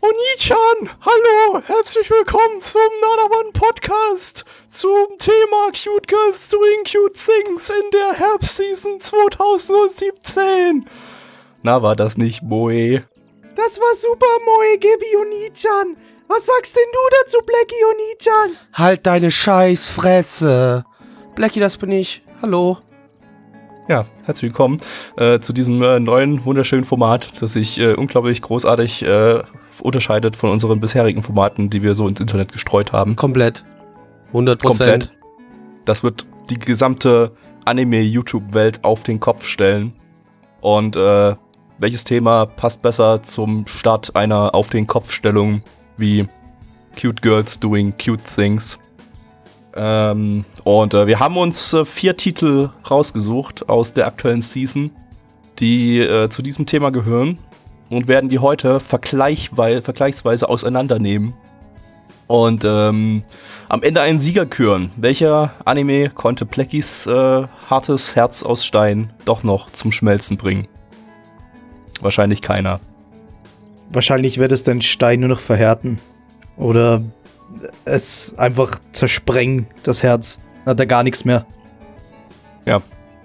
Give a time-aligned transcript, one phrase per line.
[0.00, 7.90] Oni-chan, hallo, herzlich willkommen zum Nanaman Podcast zum Thema Cute Girls Doing Cute Things in
[7.92, 10.86] der Herbstseason 2017.
[11.62, 13.02] Na, war das nicht Moe?
[13.54, 15.96] Das war super, Moe, Gebi Oni-chan.
[16.28, 18.56] Was sagst denn du dazu, Blackie Oni-chan?
[18.74, 20.84] Halt deine Scheißfresse.
[21.34, 22.22] Blackie, das bin ich.
[22.42, 22.78] Hallo.
[23.88, 24.78] Ja, herzlich willkommen
[25.16, 29.44] äh, zu diesem äh, neuen, wunderschönen Format, das sich äh, unglaublich großartig äh,
[29.80, 33.14] unterscheidet von unseren bisherigen Formaten, die wir so ins Internet gestreut haben.
[33.14, 33.64] Komplett.
[34.28, 35.12] 100 Komplett.
[35.84, 37.30] Das wird die gesamte
[37.64, 39.92] Anime-YouTube-Welt auf den Kopf stellen.
[40.60, 41.36] Und äh,
[41.78, 45.62] welches Thema passt besser zum Start einer Auf den Kopf-Stellung
[45.96, 46.26] wie
[47.00, 48.80] Cute Girls Doing Cute Things?
[49.76, 54.90] Ähm, und äh, wir haben uns äh, vier Titel rausgesucht aus der aktuellen Season,
[55.58, 57.38] die äh, zu diesem Thema gehören
[57.90, 61.34] und werden die heute vergleichsweise auseinandernehmen.
[62.26, 63.22] Und ähm,
[63.68, 64.90] am Ende einen Sieger küren.
[64.96, 70.66] Welcher Anime konnte Pleckis äh, hartes Herz aus Stein doch noch zum Schmelzen bringen?
[72.00, 72.80] Wahrscheinlich keiner.
[73.90, 76.00] Wahrscheinlich wird es den Stein nur noch verhärten.
[76.56, 77.02] Oder
[77.84, 80.38] es einfach zersprengen, das Herz.
[80.64, 81.46] Dann hat er gar nichts mehr.
[82.66, 82.82] Ja,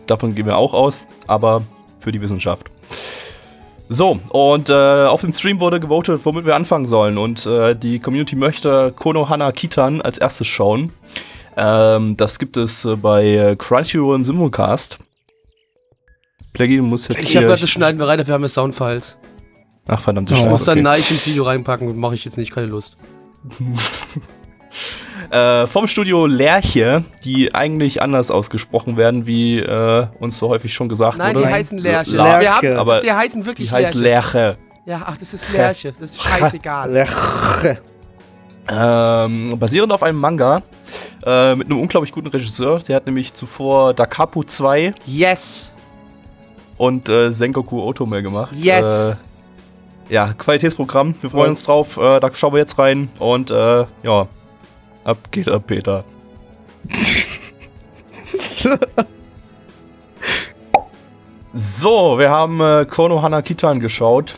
[0.08, 1.64] davon gehen wir auch aus, aber
[2.00, 2.72] für die Wissenschaft.
[3.90, 4.74] So, und äh,
[5.06, 7.18] auf dem Stream wurde gewotet, womit wir anfangen sollen.
[7.18, 10.94] Und äh, die Community möchte Konohana Kitan als erstes schauen.
[11.58, 15.00] Ähm, das gibt es äh, bei äh, Crunchyroll im Simulcast.
[16.54, 17.42] Plaggy, du musst jetzt Ich hier...
[17.42, 19.18] hab grad, das schneiden wir rein, dafür haben wir Soundfiles.
[19.88, 20.50] Ach, verdammte Ich Scheiße.
[20.50, 20.98] muss dann okay.
[20.98, 22.96] Nike ins Video reinpacken, mache ich jetzt nicht, keine Lust.
[25.30, 30.90] Äh, vom Studio Lerche, die eigentlich anders ausgesprochen werden, wie äh, uns so häufig schon
[30.90, 31.48] gesagt Nein, wurde.
[31.48, 32.16] die heißen Lerche.
[32.16, 34.38] La- Wir haben, aber die heißen wirklich die heißt Lerche.
[34.38, 34.58] Lerche.
[34.86, 35.94] Ja, ach, das ist Lerche.
[36.00, 36.92] Das ist scheißegal.
[36.94, 37.10] Lech.
[38.70, 40.62] Ähm, basierend auf einem Manga
[41.26, 42.80] äh, mit einem unglaublich guten Regisseur.
[42.80, 45.72] Der hat nämlich zuvor Dakapu 2 Yes.
[46.78, 48.54] und äh, Sengoku Otome gemacht.
[48.56, 48.86] Yes.
[48.86, 49.16] Äh,
[50.10, 51.16] ja, Qualitätsprogramm.
[51.22, 51.98] Wir freuen uns drauf.
[51.98, 53.10] Äh, da schauen wir jetzt rein.
[53.20, 54.28] Und äh, ja,
[55.04, 56.04] ab geht ab, Peter.
[61.54, 64.36] So, wir haben äh, Konohana Kitan geschaut.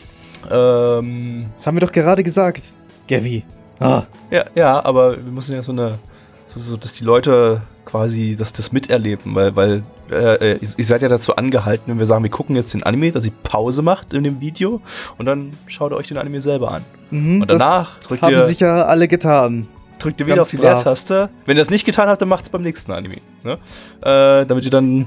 [0.50, 2.62] Ähm, Das haben wir doch gerade gesagt,
[3.08, 3.44] Gavi.
[3.78, 5.98] Ah, Ja, ja, aber wir müssen ja so eine,
[6.46, 7.60] so, so dass die Leute
[7.94, 10.14] quasi das, das miterleben, weil, weil äh,
[10.54, 13.12] äh, ihr, ihr seid ja dazu angehalten, wenn wir sagen, wir gucken jetzt den Anime,
[13.12, 14.80] dass ihr Pause macht in dem Video
[15.16, 16.84] und dann schaut ihr euch den Anime selber an.
[17.10, 19.68] mhm, Und danach drückt haben ihr- sicher alle getan.
[20.00, 20.74] Drückt ihr wieder Ganz auf die brav.
[20.78, 21.30] Leertaste.
[21.46, 23.18] Wenn ihr das nicht getan habt, dann macht's beim nächsten Anime.
[23.44, 23.58] Ne?
[24.02, 25.06] Äh, damit ihr dann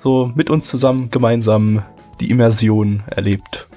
[0.00, 1.82] so mit uns zusammen gemeinsam
[2.20, 3.68] die Immersion erlebt.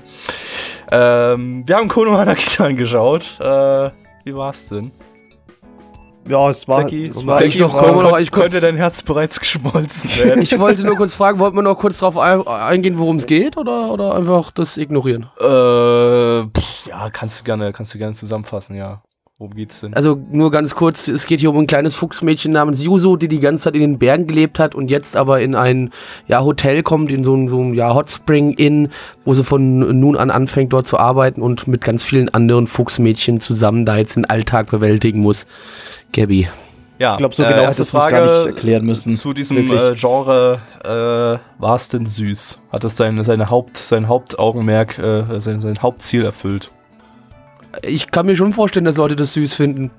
[0.92, 3.38] Ähm, wir haben Konohana Kitan geschaut.
[3.40, 3.92] Äh,
[4.26, 4.90] wie war's denn?
[6.30, 9.40] Ja, es war, Becky, es war echt noch- noch- ich kurz- könnte dein Herz bereits
[9.40, 10.42] geschmolzen werden?
[10.44, 13.58] Ich wollte nur kurz fragen, wollten wir noch kurz drauf ein- eingehen, worum es geht
[13.58, 15.24] oder, oder einfach das ignorieren?
[15.40, 19.02] äh, pff, ja, kannst du gerne, kannst du gerne zusammenfassen, ja.
[19.42, 19.94] Worum geht's denn?
[19.94, 23.40] Also nur ganz kurz, es geht hier um ein kleines Fuchsmädchen namens Yuso, die die
[23.40, 25.92] ganze Zeit in den Bergen gelebt hat und jetzt aber in ein
[26.28, 28.90] ja, Hotel kommt, in so ein, so ein ja, Hot Spring Inn,
[29.24, 33.40] wo sie von nun an anfängt dort zu arbeiten und mit ganz vielen anderen Fuchsmädchen
[33.40, 35.48] zusammen da jetzt den Alltag bewältigen muss.
[36.14, 36.48] Gabby.
[36.98, 39.16] ja, ich glaube, so genau hättest du es gar nicht erklären müssen.
[39.16, 42.60] Zu diesem äh, Genre äh, war es denn süß?
[42.72, 46.72] Hat es sein, seine Haupt, sein Hauptaugenmerk, äh, sein, sein Hauptziel erfüllt?
[47.84, 49.92] Ich kann mir schon vorstellen, dass Leute das süß finden.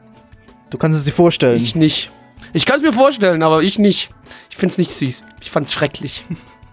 [0.71, 1.63] Du kannst es dir vorstellen.
[1.63, 2.11] Ich nicht.
[2.53, 4.11] Ich kann es mir vorstellen, aber ich nicht.
[4.51, 5.23] Ich find's nicht süß.
[5.41, 6.23] Ich fand's schrecklich.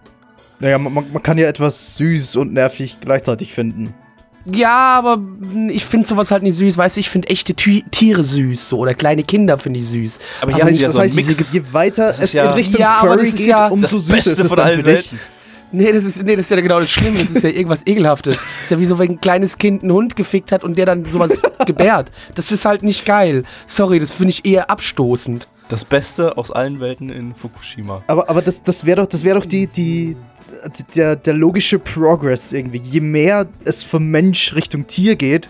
[0.60, 3.94] naja, man, man kann ja etwas süß und nervig gleichzeitig finden.
[4.54, 5.20] Ja, aber
[5.70, 6.78] ich finde sowas halt nicht süß.
[6.78, 8.70] Weißt du, ich finde echte Tü Tiere süß.
[8.70, 10.20] So, oder kleine Kinder finde ich süß.
[10.42, 13.10] Aber Das heißt, das heißt, je weiter Das ist es ja- in Richtung Ja, aber
[13.10, 14.84] das Furry ist geht, ja umso das süßer Beste ist es von dann allen für
[14.84, 14.96] dich.
[15.12, 15.20] Welten.
[15.74, 17.20] Nee, das ist, nee, das ist ja genau das Schlimme.
[17.20, 18.36] Das ist ja irgendwas Ekelhaftes.
[18.36, 20.86] Das ist ja wie so, wenn ein kleines Kind einen Hund gefickt hat und der
[20.86, 22.10] dann sowas gebärt.
[22.36, 23.44] Das ist halt nicht geil.
[23.66, 25.48] Sorry, das finde ich eher abstoßend.
[25.68, 28.02] Das Beste aus allen Welten in Fukushima.
[28.08, 30.16] Aber, aber das, das wäre doch, das wär doch die, die,
[30.96, 32.80] der, der logische Progress irgendwie.
[32.80, 35.50] Je mehr es vom Mensch Richtung Tier geht,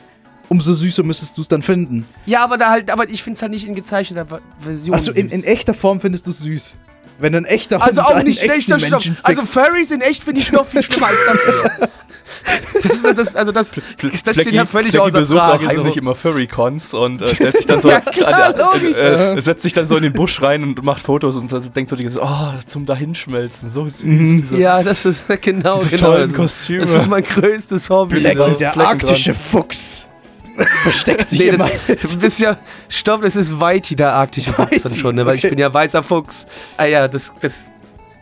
[0.50, 2.06] umso süßer müsstest du es dann finden.
[2.26, 4.96] Ja, aber da halt, aber ich finde es halt nicht in gezeichneter Version.
[4.96, 6.76] Achso, in, in echter Form findest du es süß.
[7.20, 9.06] Wenn ein echter Also Hund auch einen nicht in echten echter Stoff.
[9.06, 9.46] Menschen Also.
[9.46, 11.18] Furries in echt finde ich noch viel schlimmer als
[11.80, 11.90] das.
[12.84, 13.72] Das, ist- das, also das,
[14.26, 15.66] das steht ja völlig Blackie außer besucht Frage.
[15.66, 16.00] auch heimlich so.
[16.02, 18.98] immer Furry-Cons und äh, stellt sich dann so Ja, klar, logisch.
[18.98, 21.60] äh, äh, setzt sich dann so in den Busch rein und macht Fotos und so,
[21.60, 24.04] denkt so die ganze Zeit, oh, zum Dahinschmelzen, so süß.
[24.04, 24.42] Mhm.
[24.42, 26.08] Diese, Ja, das ist genau, diese genau.
[26.12, 26.80] tollen das ist- Kostüme.
[26.82, 28.20] Das ist mein größtes Hobby.
[28.20, 30.08] Blackie, Blackie, der Flecken arktische Fuchs.
[30.84, 31.70] versteckt sich Nee, immer.
[31.88, 32.58] das, das bist ja,
[32.90, 35.26] stopp, das ist Whitey, der arktische Fuchs dann schon, ne?
[35.26, 35.48] weil okay.
[35.48, 36.48] ich bin ja weißer Fuchs.
[36.78, 37.70] Ah ja, das, das,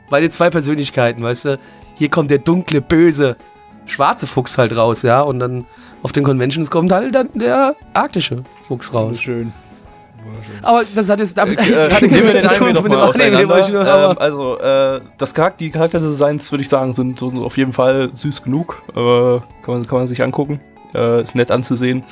[0.09, 1.59] meine zwei Persönlichkeiten, weißt du?
[1.97, 3.37] Hier kommt der dunkle, böse,
[3.85, 5.65] schwarze Fuchs halt raus, ja, und dann
[6.03, 9.19] auf den Conventions kommt halt dann der arktische Fuchs raus.
[9.21, 9.51] Schön.
[10.63, 13.09] Aber das hat jetzt damit Äh, hat nehmen wir den Anime noch mit dem mal
[13.11, 14.05] Anime, den wollte ich nur- auseinander.
[14.05, 18.09] Ähm, aber- also, äh, das Charakter, die Charakterdesigns, würde ich sagen, sind auf jeden Fall
[18.11, 18.81] süß genug.
[18.89, 20.59] Äh, kann, man, kann man sich angucken.
[20.95, 22.03] Äh, ist nett anzusehen.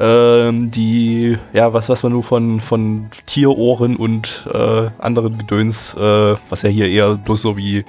[0.00, 6.34] Ähm, die, ja, was, was man nur von, von Tierohren und äh, anderen Gedöns, äh,
[6.50, 7.84] was ja hier eher bloß so wie äh,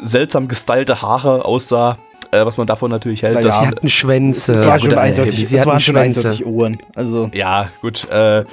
[0.00, 1.96] seltsam gestylte Haare aussah,
[2.30, 3.34] äh, was man davon natürlich hält.
[3.34, 3.46] Naja.
[3.48, 4.52] dass- Sie hatten Schwänze.
[4.52, 6.78] Es war schon äh, eindeutig, sie hatten waren schon eindeutig Ohren.
[6.94, 8.08] Also, Ja, gut.
[8.10, 8.44] Äh,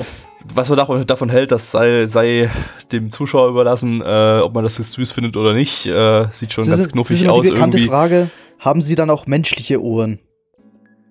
[0.56, 2.50] was man davon, davon hält, das sei, sei
[2.92, 5.86] dem Zuschauer überlassen, äh, ob man das jetzt süß findet oder nicht.
[5.86, 7.90] Äh, sieht schon das ganz ist, knuffig das aus die bekannte irgendwie.
[7.90, 10.20] Frage, haben sie dann auch menschliche Ohren?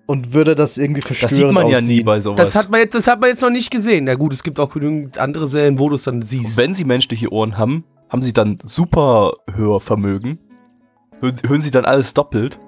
[0.07, 2.05] Und würde das irgendwie verstörend Das sieht man ja nie aussehen?
[2.05, 2.37] bei sowas.
[2.37, 4.05] Das hat, man jetzt, das hat man jetzt noch nicht gesehen.
[4.05, 6.57] Na gut, es gibt auch genügend andere Serien, wo du es dann Und siehst.
[6.57, 10.39] wenn sie menschliche Ohren haben, haben sie dann super Hörvermögen.
[11.21, 12.59] Hören, hören sie dann alles doppelt?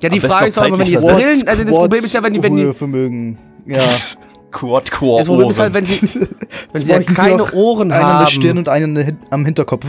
[0.00, 2.34] Ja, die Frage ist immer, wenn die jetzt Brillen, also das Problem ist ja, wenn
[2.34, 3.38] die, wenn die, Vermögen.
[3.66, 3.82] Ja.
[4.52, 5.74] Quad Core das Problem ist halt, Ohren.
[5.74, 6.00] wenn sie,
[6.72, 8.24] wenn sie ja bräuchten sie keine noch Ohren einen an haben.
[8.24, 9.86] der Stirn und einen am Hinterkopf.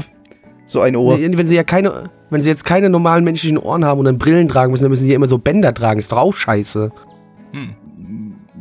[0.66, 1.18] So ein Ohr.
[1.18, 4.18] Nee, wenn sie ja keine, wenn sie jetzt keine normalen menschlichen Ohren haben und dann
[4.18, 6.00] Brillen tragen müssen, dann müssen die ja immer so Bänder tragen.
[6.00, 6.92] Ist doch auch scheiße.
[7.54, 7.76] Hm.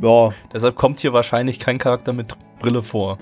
[0.00, 3.18] Ja, Deshalb kommt hier wahrscheinlich kein Charakter mit Brille vor.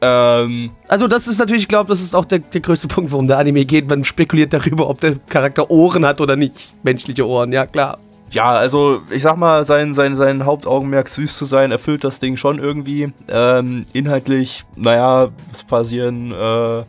[0.00, 3.26] Ähm, Also das ist natürlich, ich glaube, das ist auch der, der größte Punkt, warum
[3.26, 3.88] der Anime geht.
[3.88, 6.74] Man spekuliert darüber, ob der Charakter Ohren hat oder nicht.
[6.82, 7.98] Menschliche Ohren, ja klar.
[8.30, 12.36] ja, also ich sag mal, sein, sein, sein Hauptaugenmerk süß zu sein, erfüllt das Ding
[12.36, 13.12] schon irgendwie.
[13.28, 16.84] Ähm, inhaltlich, naja, es passieren äh,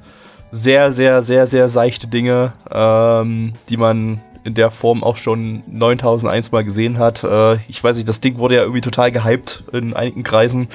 [0.52, 6.52] sehr, sehr, sehr, sehr seichte Dinge, ähm, die man in der Form auch schon 9001
[6.52, 7.24] Mal gesehen hat.
[7.24, 10.68] Äh, ich weiß nicht, das Ding wurde ja irgendwie total gehypt in einigen Kreisen.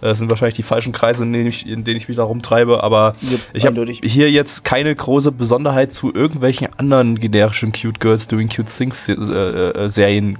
[0.00, 2.82] Das sind wahrscheinlich die falschen Kreise, in denen ich, in denen ich mich da rumtreibe,
[2.82, 8.28] aber Yep, ich habe hier jetzt keine große Besonderheit zu irgendwelchen anderen generischen Cute Girls
[8.28, 10.38] Doing Cute Things äh, äh, Serien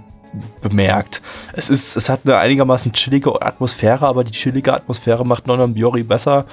[0.62, 1.22] bemerkt.
[1.54, 6.02] Es ist, es hat eine einigermaßen chillige Atmosphäre, aber die chillige Atmosphäre macht Nonon Biori
[6.02, 6.44] besser.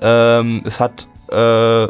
[0.00, 1.88] Ähm, es hat äh,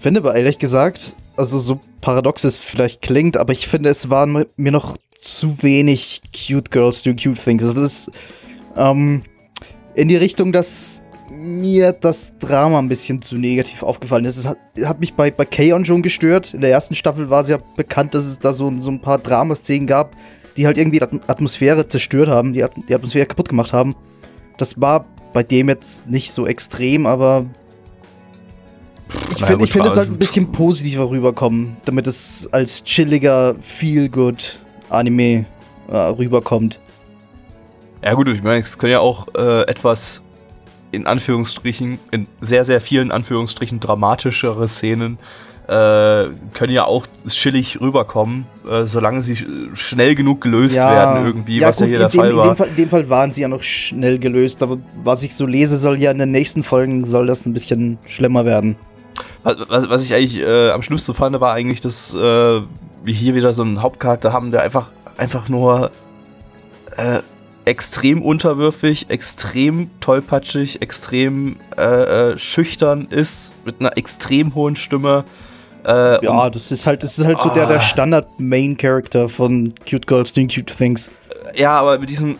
[0.00, 4.46] finde aber ehrlich gesagt, also so paradox es vielleicht klingt, aber ich finde, es waren
[4.56, 7.62] mir noch zu wenig cute girls do cute things.
[7.62, 8.12] Also das ist
[8.76, 9.22] ähm,
[9.94, 11.00] in die Richtung, dass
[11.32, 14.36] mir das Drama ein bisschen zu negativ aufgefallen ist.
[14.36, 15.84] Es hat, hat mich bei, bei K-On!
[15.84, 16.54] schon gestört.
[16.54, 19.18] In der ersten Staffel war es ja bekannt, dass es da so, so ein paar
[19.18, 20.16] Dramaszenen gab,
[20.56, 23.94] die halt irgendwie die Atm- Atmosphäre zerstört haben, die, At die Atmosphäre kaputt gemacht haben.
[24.58, 27.46] Das war bei dem jetzt nicht so extrem, aber
[29.36, 35.46] ich finde, es war- sollte ein bisschen positiver rüberkommen, damit es als chilliger, feel-good Anime
[35.88, 36.80] äh, rüberkommt.
[38.02, 40.22] Ja gut, ich meine, es können ja auch äh, etwas
[40.92, 45.18] in Anführungsstrichen, in sehr, sehr vielen Anführungsstrichen dramatischere Szenen
[45.68, 45.72] äh,
[46.52, 51.78] können ja auch chillig rüberkommen, äh, solange sie sch- schnell genug gelöst werden irgendwie, was
[51.78, 52.46] ja hier in, der dem, Fall in, war.
[52.48, 55.46] dem Fall, in dem Fall waren sie ja noch schnell gelöst, aber was ich so
[55.46, 58.74] lese, soll ja in den nächsten Folgen soll das ein bisschen schlimmer werden.
[59.44, 63.36] Was, was, was ich eigentlich äh, am schlimmsten fand, war eigentlich, dass äh, wir hier
[63.36, 65.92] wieder so einen Hauptcharakter haben, der einfach, einfach nur
[66.96, 67.20] äh,
[67.70, 71.82] extrem unterwürfig, extrem tollpatschig, extrem äh,
[72.32, 75.24] äh, schüchtern ist, mit einer extrem hohen Stimme.
[75.86, 77.80] Äh, Ja, das ist halt, das ist halt so der, der Ah.
[77.80, 81.10] Standard-Main-Character von Cute Girls Doing Cute Things.
[81.54, 82.38] ja, aber mit diesem,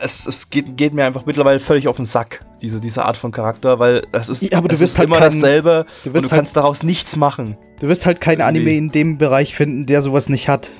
[0.00, 3.30] es, es geht, geht mir einfach mittlerweile völlig auf den Sack, diese, diese Art von
[3.32, 6.22] Charakter, weil es ist, Ja, aber du wirst halt immer kein- dasselbe Du und du
[6.22, 7.56] halt, kannst daraus nichts machen.
[7.80, 10.70] du wirst halt kein Anime in dem Bereich finden, der sowas nicht hat.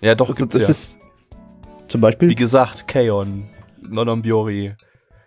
[0.00, 0.70] Ja, doch, Also, gibt's das ja.
[0.70, 0.98] ist
[1.92, 2.28] zum Beispiel.
[2.28, 3.44] Wie gesagt, Kaon,
[3.82, 4.74] Nonon Biori.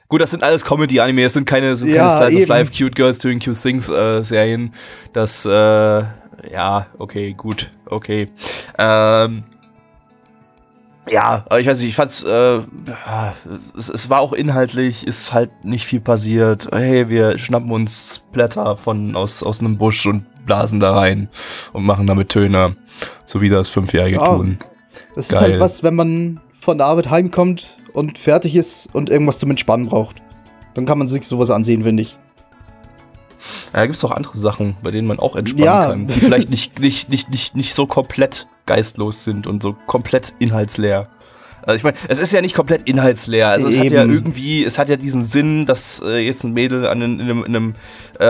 [0.07, 2.43] Gut, das sind alles Comedy-Anime, das sind keine, sind Ja, keine Slice eben.
[2.43, 4.71] of Life, Cute Girls Doing Cute Things äh, Serien.
[5.13, 8.29] Das, äh, ja, okay, gut, okay.
[8.77, 9.43] Ähm,
[11.09, 12.59] ja, aber ich weiß nicht, ich fand's, äh,
[13.77, 16.67] es, es war auch inhaltlich, ist halt nicht viel passiert.
[16.73, 21.29] Hey, wir schnappen uns Blätter von, aus, aus einem Busch und blasen da rein
[21.73, 22.75] und machen damit Töne.
[23.25, 24.35] So wie das Fünfjährige Ja.
[24.35, 24.57] tun.
[25.15, 25.51] Das ist Geil.
[25.51, 29.87] halt was, wenn man von der Arbeit heimkommt und fertig ist und irgendwas zum Entspannen
[29.87, 30.17] braucht.
[30.73, 32.17] Dann kann man sich sowas ansehen, finde ich.
[33.71, 35.87] Ja, da gibt es auch andere Sachen, bei denen man auch entspannen Ja.
[35.89, 40.33] kann, die vielleicht nicht, nicht, nicht, nicht, nicht so komplett geistlos sind und so komplett
[40.39, 41.07] inhaltsleer.
[41.61, 43.49] Also ich meine, es ist ja nicht komplett inhaltsleer.
[43.49, 44.13] Also es hat ja Eben.
[44.13, 47.55] irgendwie, es hat ja diesen Sinn, dass äh, jetzt ein Mädel an, in einem, in
[47.55, 47.75] einem
[48.19, 48.25] äh,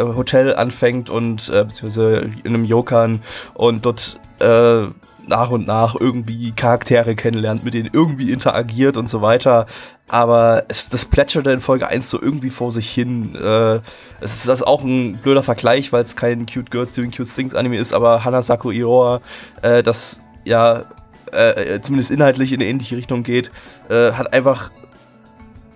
[0.00, 3.20] äh, Hotel anfängt und äh, beziehungsweise in einem Yokan
[3.54, 4.86] und dort äh,
[5.28, 9.66] nach und nach irgendwie Charaktere kennenlernt, mit denen irgendwie interagiert und so weiter.
[10.08, 13.34] Aber es, das plätscherte in Folge 1 so irgendwie vor sich hin.
[13.34, 13.80] Äh,
[14.20, 17.54] es ist das auch ein blöder Vergleich, weil es kein Cute Girls Doing Cute Things
[17.54, 19.20] Anime ist, aber Hanasaku Iroha,
[19.62, 20.84] äh, das ja
[21.32, 23.50] äh, zumindest inhaltlich in eine ähnliche Richtung geht,
[23.88, 24.70] äh, hat einfach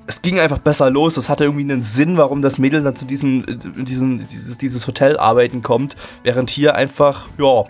[0.08, 1.18] es ging einfach besser los.
[1.18, 3.44] Es hatte irgendwie einen Sinn, warum das Mädel dann zu diesem,
[3.84, 7.64] diesem dieses, dieses Hotel arbeiten kommt, während hier einfach, ja,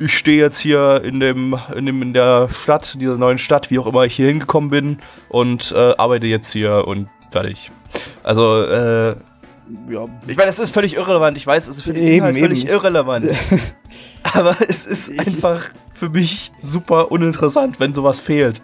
[0.00, 3.78] ich stehe jetzt hier in dem, in dem, in der Stadt, dieser neuen Stadt, wie
[3.78, 7.70] auch immer ich hier hingekommen bin und äh, arbeite jetzt hier und fertig.
[8.22, 9.10] Also, äh,
[9.88, 10.08] ja.
[10.26, 11.36] Ich meine, es ist völlig irrelevant.
[11.36, 12.72] Ich weiß, es ist für den eben, völlig eben.
[12.72, 13.30] irrelevant.
[14.34, 18.62] Aber es ist einfach für mich super uninteressant, wenn sowas fehlt.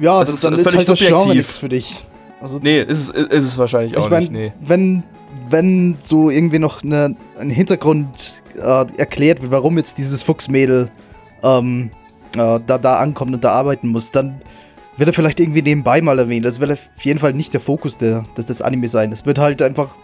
[0.00, 1.08] Ja, das, das ist dann ist halt subjektiv.
[1.08, 2.06] das Genre nichts für dich.
[2.40, 4.32] Also, nee, ist, ist, es wahrscheinlich auch mein, nicht.
[4.32, 4.52] Nee.
[4.60, 5.02] Wenn,
[5.50, 10.90] wenn so irgendwie noch eine, ein Hintergrund äh, erklärt wird, warum jetzt dieses Fuchsmädel
[11.42, 11.90] ähm,
[12.36, 14.40] äh, da, da ankommt und da arbeiten muss, dann
[14.96, 16.44] wird er vielleicht irgendwie nebenbei mal erwähnt.
[16.44, 19.12] Das wird auf jeden Fall nicht der Fokus der, des, des Anime sein.
[19.12, 19.94] Es wird halt einfach,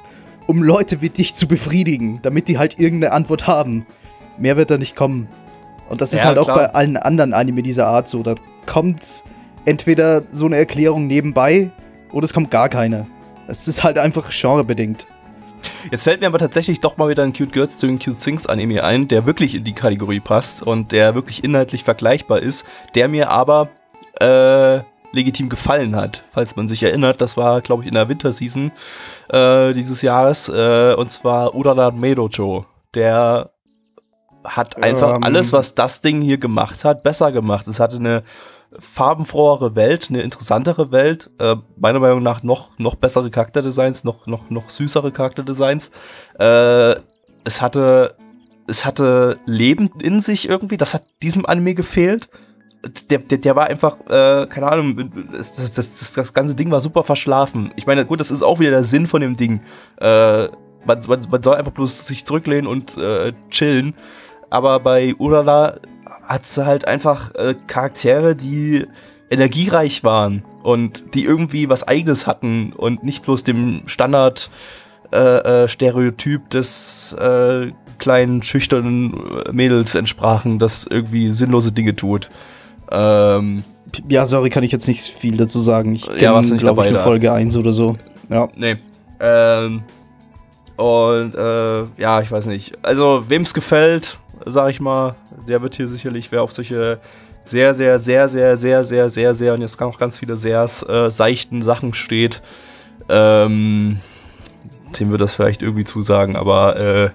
[0.46, 3.86] um Leute wie dich zu befriedigen, damit die halt irgendeine Antwort haben.
[4.38, 5.28] Mehr wird da nicht kommen.
[5.88, 8.22] Und das ist ja, halt auch bei allen anderen Anime dieser Art so.
[8.22, 8.34] Da
[8.66, 9.24] kommt
[9.64, 11.70] entweder so eine Erklärung nebenbei
[12.12, 13.06] oder es kommt gar keine.
[13.48, 15.06] Es ist halt einfach genrebedingt.
[15.90, 18.82] Jetzt fällt mir aber tatsächlich doch mal wieder ein Cute Girls Doing Cute Things Anime
[18.82, 23.30] ein, der wirklich in die Kategorie passt und der wirklich inhaltlich vergleichbar ist, der mir
[23.30, 23.68] aber
[24.20, 24.80] äh,
[25.12, 26.24] legitim gefallen hat.
[26.30, 28.72] Falls man sich erinnert, das war, glaube ich, in der Winterseason
[29.28, 32.66] äh, dieses Jahres äh, und zwar Urara Meidojo.
[32.94, 33.50] Der
[34.44, 35.24] hat einfach ähm.
[35.24, 37.66] alles, was das Ding hier gemacht hat, besser gemacht.
[37.66, 38.22] Es hatte eine
[38.78, 44.50] farbenfrohere Welt, eine interessantere Welt, äh, meiner Meinung nach noch, noch bessere Charakterdesigns, noch, noch,
[44.50, 45.90] noch süßere Charakterdesigns.
[46.38, 46.96] Äh,
[47.44, 48.16] es hatte,
[48.66, 52.28] es hatte Leben in sich irgendwie, das hat diesem Anime gefehlt.
[53.10, 56.80] Der, der, der war einfach, äh, keine Ahnung, das, das, das, das ganze Ding war
[56.80, 57.72] super verschlafen.
[57.76, 59.60] Ich meine, gut, das ist auch wieder der Sinn von dem Ding.
[60.00, 60.48] Äh,
[60.86, 63.94] man, man, man soll einfach bloß sich zurücklehnen und äh, chillen.
[64.50, 65.80] Aber bei Urala
[66.26, 68.86] hat sie halt einfach äh, Charaktere, die
[69.30, 74.50] energiereich waren und die irgendwie was eigenes hatten und nicht bloß dem Standard
[75.12, 75.18] äh,
[75.64, 79.14] äh, Stereotyp des äh, kleinen schüchternen
[79.52, 82.30] Mädels entsprachen, das irgendwie sinnlose Dinge tut.
[82.90, 83.64] Ähm,
[84.08, 85.94] ja, sorry, kann ich jetzt nicht viel dazu sagen.
[85.94, 87.96] Ich kenne, ja, nicht dabei, ich, Folge 1 oder so.
[88.28, 88.48] Ja.
[88.56, 88.76] Nee.
[89.20, 89.82] Ähm,
[90.76, 92.84] und äh, ja, ich weiß nicht.
[92.84, 95.14] Also, wem es gefällt, sag ich mal.
[95.48, 97.00] Der wird hier sicherlich, wer auf solche
[97.44, 100.64] sehr, sehr, sehr, sehr, sehr, sehr, sehr, sehr, und jetzt kann auch ganz viele sehr
[100.64, 102.42] äh, seichten Sachen steht,
[103.08, 103.98] ähm,
[104.98, 107.10] dem wird das vielleicht irgendwie zusagen, aber äh,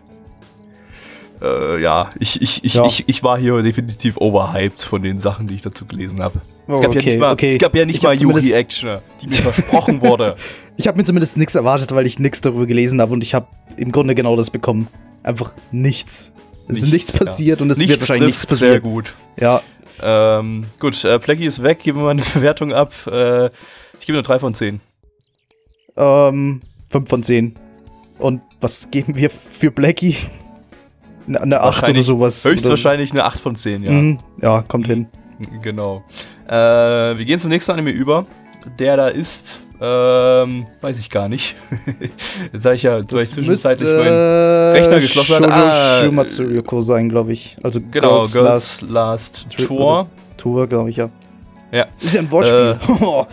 [1.41, 2.85] äh, ja, ich, ich, ich, ja.
[2.85, 6.41] Ich, ich war hier definitiv overhyped von den Sachen, die ich dazu gelesen habe.
[6.67, 7.51] Oh, es gab okay, ja nicht mal, okay.
[7.51, 10.35] es gab ja nicht mal Yuki Action, die mir versprochen wurde.
[10.77, 13.47] Ich habe mir zumindest nichts erwartet, weil ich nichts darüber gelesen habe und ich habe
[13.75, 14.87] im Grunde genau das bekommen.
[15.23, 16.31] Einfach nichts.
[16.69, 17.63] Es ist nichts passiert ja.
[17.63, 18.71] und es nichts wird wahrscheinlich nichts passieren.
[18.71, 19.15] Sehr gut.
[19.39, 19.61] Ja.
[20.01, 22.93] Ähm, gut, äh, Plaggy ist weg, geben wir mal eine Bewertung ab.
[23.07, 23.47] Äh,
[23.99, 24.79] ich gebe eine 3 von 10.
[25.97, 27.55] Ähm, 5 von 10.
[28.19, 30.15] Und was geben wir für Blackie?
[31.27, 32.43] Eine, eine 8 oder sowas.
[32.45, 33.91] Höchstwahrscheinlich eine 8 von 10, ja.
[33.91, 35.07] Mhm, ja, kommt hin.
[35.61, 36.03] Genau.
[36.47, 38.25] Äh, wir gehen zum nächsten Anime über.
[38.77, 41.55] Der da ist ähm, weiß ich gar nicht.
[42.53, 45.53] Jetzt sag ich ja, weil ich zwischenzeitlich meinen Rechner geschlossen habe.
[45.53, 47.57] Ah, Shumatsuriko sein, glaube ich.
[47.63, 50.07] Also genau, Girls, Girls Last, Last Tour.
[50.37, 51.09] Tour, glaube ich, ja.
[51.71, 51.85] Ja.
[51.99, 52.79] Ist ja ein Wortspiel.
[52.81, 53.25] Äh,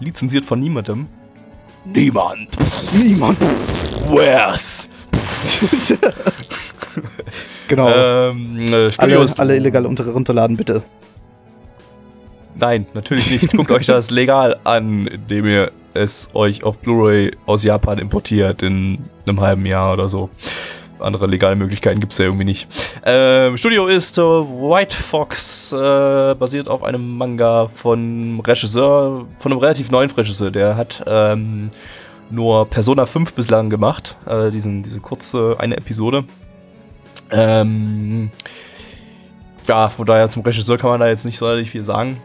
[0.04, 1.06] lizenziert von niemandem.
[1.84, 2.48] Niemand.
[2.92, 3.38] Niemand.
[4.08, 4.88] Where's?
[7.68, 7.88] genau.
[7.88, 10.82] Ähm, äh, alle, alle illegal runterladen, bitte.
[12.60, 13.52] Nein, natürlich nicht.
[13.56, 18.98] Guckt euch das legal an, indem ihr es euch auf Blu-ray aus Japan importiert in
[19.26, 20.30] einem halben Jahr oder so.
[21.00, 22.66] Andere legale Möglichkeiten gibt es ja irgendwie nicht.
[23.04, 29.60] Ähm, Studio ist äh, White Fox, äh, basiert auf einem Manga von Regisseur, von einem
[29.60, 30.50] relativ neuen Regisseur.
[30.50, 31.70] Der hat ähm,
[32.30, 36.24] nur Persona 5 bislang gemacht, äh, diesen, diese kurze eine Episode.
[37.30, 38.30] Ähm,
[39.66, 42.20] ja, von daher zum Regisseur kann man da jetzt nicht so viel sagen.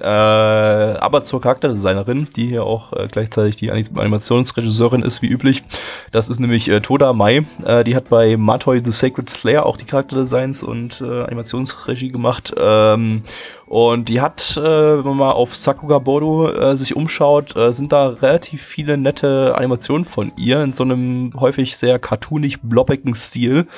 [0.00, 5.62] Äh, aber zur Charakterdesignerin, die hier auch äh, gleichzeitig die Animationsregisseurin ist, wie üblich.
[6.10, 7.44] Das ist nämlich äh, Toda Mai.
[7.64, 12.54] Äh, die hat bei Matoi The Sacred Slayer auch die Charakterdesigns und äh, Animationsregie gemacht.
[12.56, 13.22] Ähm,
[13.66, 18.62] und die hat, äh, wenn man mal auf Sakuga Bodo sich umschaut, sind da relativ
[18.62, 23.68] viele nette Animationen von ihr in so einem häufig sehr cartoonig blobbigen Stil.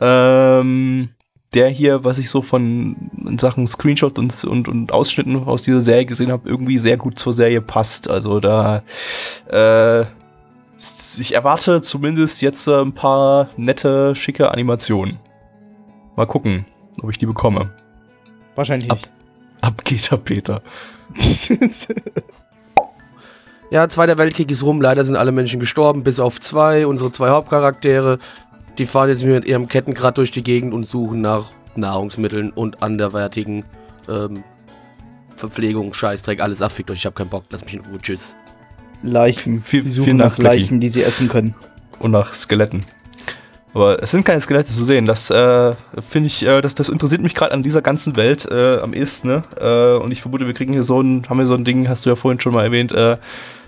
[0.00, 1.10] Ähm,
[1.54, 5.80] der hier, was ich so von in Sachen Screenshots und, und, und Ausschnitten aus dieser
[5.80, 8.10] Serie gesehen habe, irgendwie sehr gut zur Serie passt.
[8.10, 8.82] Also da
[9.50, 10.04] äh,
[11.18, 15.18] ich erwarte zumindest jetzt äh, ein paar nette, schicke Animationen.
[16.16, 16.66] Mal gucken,
[17.02, 17.72] ob ich die bekomme.
[18.54, 18.98] Wahrscheinlich Ab,
[19.60, 20.62] ab geht er, Peter.
[21.14, 21.88] nicht.
[23.70, 24.80] Ja, Zweiter Weltkrieg ist rum.
[24.80, 28.18] Leider sind alle Menschen gestorben, bis auf zwei, unsere zwei Hauptcharaktere.
[28.78, 33.64] Die fahren jetzt mit ihrem Kettengrad durch die Gegend und suchen nach Nahrungsmitteln und anderwertigen
[34.08, 34.44] ähm,
[35.36, 36.98] Verpflegung, Scheißdreck, alles abfickt euch.
[36.98, 37.44] Ich hab keinen Bock.
[37.50, 37.98] Lass mich in Ruhe.
[38.00, 38.36] Tschüss.
[39.02, 39.58] Leichen.
[39.58, 41.54] Sie suchen nach Leichen, die sie essen können.
[41.98, 42.84] Und nach Skeletten.
[43.78, 45.06] Aber es sind keine Skelette zu sehen.
[45.06, 48.78] Das äh, finde ich, äh, das, das interessiert mich gerade an dieser ganzen Welt äh,
[48.78, 49.28] am ehesten.
[49.28, 49.44] Ne?
[49.56, 52.04] Äh, und ich vermute, wir kriegen hier so ein, haben wir so ein Ding, hast
[52.04, 53.12] du ja vorhin schon mal erwähnt, äh,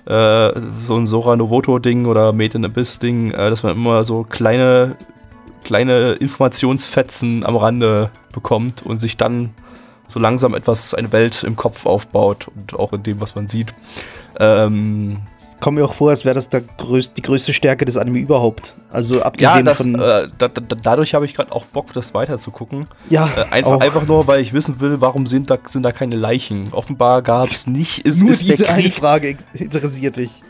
[0.06, 4.96] äh, so ein Sora Novoto-Ding oder Made in Abyss-Ding, äh, dass man immer so kleine,
[5.62, 9.50] kleine Informationsfetzen am Rande bekommt und sich dann
[10.08, 13.74] so langsam etwas, eine Welt im Kopf aufbaut und auch in dem, was man sieht.
[14.42, 18.18] Ähm, Es kommt mir auch vor, als wäre das größ die größte Stärke des Anime
[18.18, 18.74] überhaupt.
[18.90, 19.94] Also ja, abgesehen das, von.
[19.96, 22.86] äh, da, da, dadurch habe ich gerade auch Bock, das weiter zu gucken.
[23.10, 23.80] ja, Äh, einfach, auch.
[23.80, 26.68] einfach nur, weil ich wissen will, warum sind da, sind da keine Leichen.
[26.72, 28.82] Offenbar gab es nicht, ist, Nur ist diese eine.
[28.90, 30.42] Frage interessiert dich.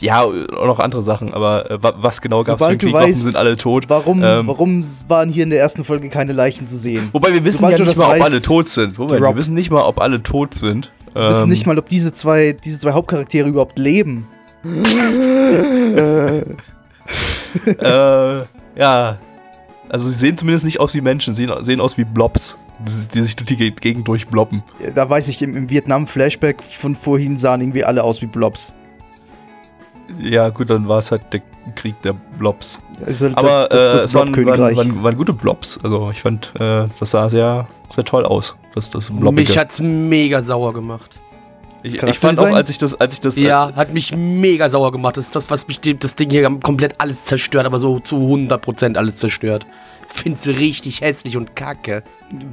[0.00, 2.92] Ja, auch noch andere Sachen, aber äh, wa- was genau gab es für einen Krieg?
[2.92, 3.84] Warum weißt, sind alle tot?
[3.88, 4.46] Warum, Ähm.
[4.46, 7.08] warum waren hier in der ersten Folge keine Leichen zu sehen?
[7.12, 8.98] Wobei wir wissen Sobald ja nicht mal, ob weißt, alle tot sind.
[8.98, 9.34] Moment, drop.
[9.34, 10.92] wir wissen nicht mal, ob alle tot sind.
[11.16, 14.26] Wir wissen Ähm, nicht mal, ob diese zwei, diese zwei Hauptcharaktere überhaupt leben.
[17.78, 18.38] äh,
[18.76, 19.18] ja.
[19.88, 22.58] Also sie sehen zumindest nicht aus wie Menschen, sehen, sehen aus wie Blobs,
[23.14, 24.62] die, sich durch die Ge- Gegend durchbloppen.
[24.94, 28.74] Da weiß ich, im, im Vietnam-Flashback von vorhin sahen irgendwie alle aus wie Blobs.
[30.20, 31.40] Ja, gut, dann war es halt der
[31.76, 32.80] Krieg der Blobs.
[33.04, 35.78] Halt Aber das, äh, das es waren, waren, waren, waren gute Blobs.
[35.82, 38.56] Also ich fand, äh, das sah sehr, sehr toll aus.
[38.74, 39.48] Das, das Blobbige.
[39.48, 41.10] Mich hat's mega sauer gemacht.
[41.82, 44.92] ich, ich fand auch, als ich das, als ich das, Ja, hat mich mega sauer
[44.92, 45.16] gemacht.
[45.16, 48.16] Das ist das, was mich dem- das Ding hier komplett alles zerstört, aber so zu
[48.16, 49.66] 100% alles zerstört.
[50.08, 52.02] Find's richtig hässlich und kacke.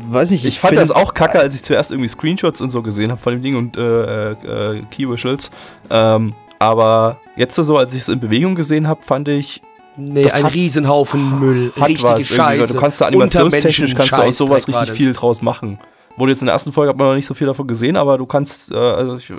[0.10, 2.82] Weiß nicht, ich, fand find- das auch kacke, als ich zuerst irgendwie Screenshots und so
[2.82, 5.52] gesehen habe von dem Ding und äh, äh, Key Visuals.
[5.90, 9.62] Ähm, aber jetzt so, als ich es in Bewegung gesehen habe, fand ich,
[9.98, 11.72] Nee, Das ein hat- Riesenhaufen Müll.
[11.80, 12.74] hat richtige was Scheiße.
[12.74, 15.80] Du kannst da animationstechnisch kannst du aus sowas richtig viel draus machen.
[16.16, 18.20] Wurde jetzt in der ersten Folge hat man noch nicht so viel davon gesehen, aber
[18.20, 19.34] du kannst, äh, also ich, äh,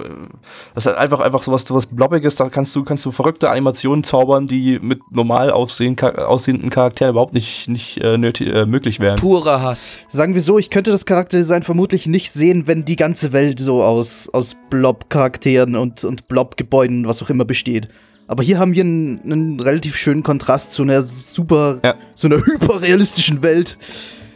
[0.74, 4.02] das ist halt einfach einfach sowas, sowas Blobbiges, da kannst du, kannst du verrückte Animationen
[4.02, 9.20] zaubern, die mit normal aussehen, aussehenden Charakteren überhaupt nicht, nicht äh, nötig, äh, möglich wären.
[9.20, 9.88] Purer Hass.
[10.08, 13.80] Sagen wir so, ich könnte das Charakterdesign vermutlich nicht sehen, wenn die ganze Welt so
[13.84, 17.86] aus, aus Blob-Charakteren und, und Blob-Gebäuden, was auch immer besteht.
[18.26, 21.94] Aber hier haben wir einen, einen relativ schönen Kontrast zu einer super, Ja.
[22.14, 23.76] so einer hyperrealistischen Welt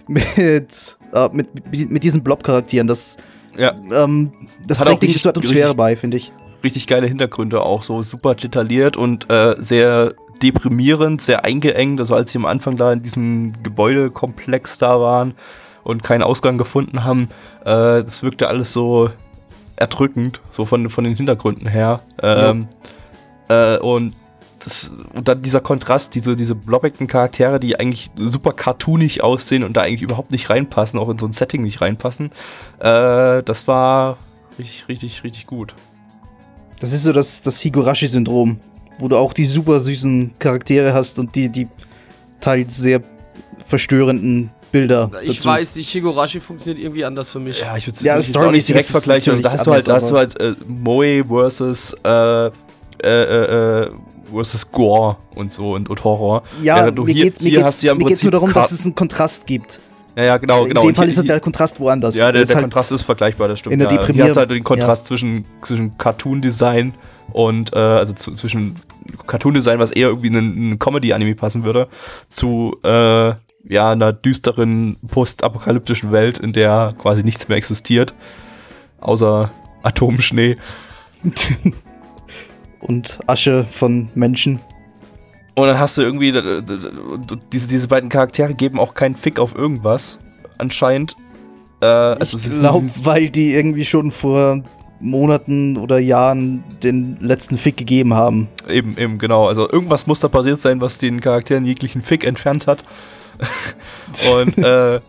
[0.07, 0.27] mit,
[1.15, 2.87] äh, mit, mit, mit diesen Blob-Charakteren.
[2.87, 3.17] Das,
[3.57, 4.33] Ja, ähm,
[4.67, 6.33] das Hat trägt richtig- zur Atmosphäre bei, finde ich.
[6.63, 11.99] richtig geile Hintergründe auch, so super detailliert und äh, sehr deprimierend, sehr eingeengt.
[12.01, 15.35] Also als sie am Anfang da in diesem Gebäudekomplex da waren
[15.83, 17.29] und keinen Ausgang gefunden haben,
[17.63, 19.11] äh, das wirkte alles so
[19.77, 22.01] erdrückend, so von, von den Hintergründen her.
[22.23, 22.69] Ähm,
[23.49, 24.15] äh, und
[24.65, 29.77] das, und dann dieser Kontrast, diese, diese blobbigen Charaktere, die eigentlich super cartoonig aussehen und
[29.77, 32.31] da eigentlich überhaupt nicht reinpassen, auch in so ein Setting nicht reinpassen,
[32.81, 34.19] äh, das war
[34.59, 35.75] richtig, richtig, richtig gut.
[36.81, 38.59] Das ist so das, das Higurashi-Syndrom,
[38.99, 41.69] wo du auch die super süßen Charaktere hast und die, die
[42.41, 43.03] teils sehr
[43.67, 45.11] verstörenden Bilder.
[45.23, 45.49] Ich dazu.
[45.49, 47.61] weiß nicht, Higurashi funktioniert irgendwie anders für mich.
[47.61, 49.41] Ja, ich würde Ja, es direkt vergleichen.
[49.43, 52.51] Da hast du halt, da hast du halt äh, Moe versus äh,
[53.03, 53.91] äh, äh, äh,
[54.33, 56.43] versus Gore und so und, und Horror.
[56.63, 59.81] Ja, Während du mir hast du ja nur darum, dass es einen Kontrast gibt.
[60.17, 60.81] Ja, ja, genau, genau.
[60.81, 62.17] In dem Fall hier- ist halt der Kontrast woanders.
[62.17, 63.75] ja, der, der halt, Kontrast ist vergleichbar, das stimmt.
[63.75, 64.05] in der ja.
[64.05, 66.95] Hier hast du halt den Kontrast zwischen, zwischen Cartoon-Design
[67.33, 68.75] und, äh, also zu, zwischen
[69.29, 71.87] Cartoon-Design, was eher irgendwie in einen Comedy-Anime passen würde,
[72.29, 73.35] zu, äh,
[73.69, 78.13] ja, einer düsteren, postapokalyptischen Welt, in der quasi nichts mehr existiert.
[79.01, 80.57] Außer Atomschnee.
[82.81, 84.61] und Asche von Menschen.
[85.55, 86.33] Und dann hast du irgendwie,
[87.53, 90.21] diese, diese beiden Charaktere geben auch keinen Fick auf irgendwas,
[90.57, 91.17] anscheinend.
[91.81, 94.63] Äh, also ich glaube, weil die irgendwie schon vor
[95.01, 98.49] Monaten oder Jahren den letzten Fick gegeben haben.
[98.69, 99.49] Eben, eben, genau.
[99.49, 102.85] Also irgendwas muss da passiert sein, was den Charakteren jeglichen Fick entfernt hat.
[104.33, 105.01] Und äh,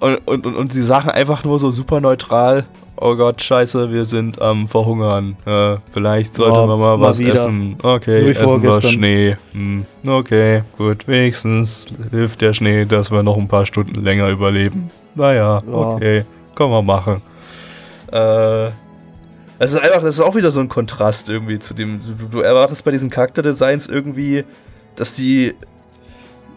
[0.00, 2.64] Und, und, und, und sie sagen einfach nur so super neutral,
[2.98, 5.36] oh Gott, scheiße, wir sind am Verhungern.
[5.46, 7.32] Äh, vielleicht sollten Ja, wir mal mal was wieder.
[7.32, 7.76] essen.
[7.82, 8.82] Okay, So essen wir.
[8.82, 9.36] Schnee.
[9.52, 14.90] Hm, okay, gut, wenigstens hilft der Schnee, dass wir noch ein paar Stunden länger überleben.
[15.14, 15.72] Naja, Ja.
[15.74, 17.22] okay, können wir machen.
[18.12, 18.66] Äh,
[19.58, 22.40] es ist einfach, das ist auch wieder so ein Kontrast irgendwie zu dem, du, du
[22.40, 24.44] erwartest bei diesen Charakterdesigns irgendwie,
[24.96, 25.54] dass die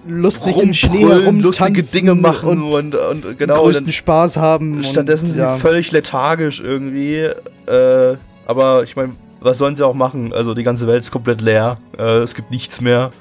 [0.07, 3.63] Lustig im Schnee rumbrüllen, herum lustige Dinge machen und, und, und, den genau.
[3.63, 4.83] größten Spaß haben.
[4.83, 5.55] Stattdessen und, sind ja.
[5.55, 7.15] sie völlig lethargisch irgendwie.
[7.15, 10.33] Äh, aber ich meine, was sollen sie auch machen?
[10.33, 11.77] Also die ganze Welt ist komplett leer.
[11.97, 13.11] Äh, es gibt nichts mehr.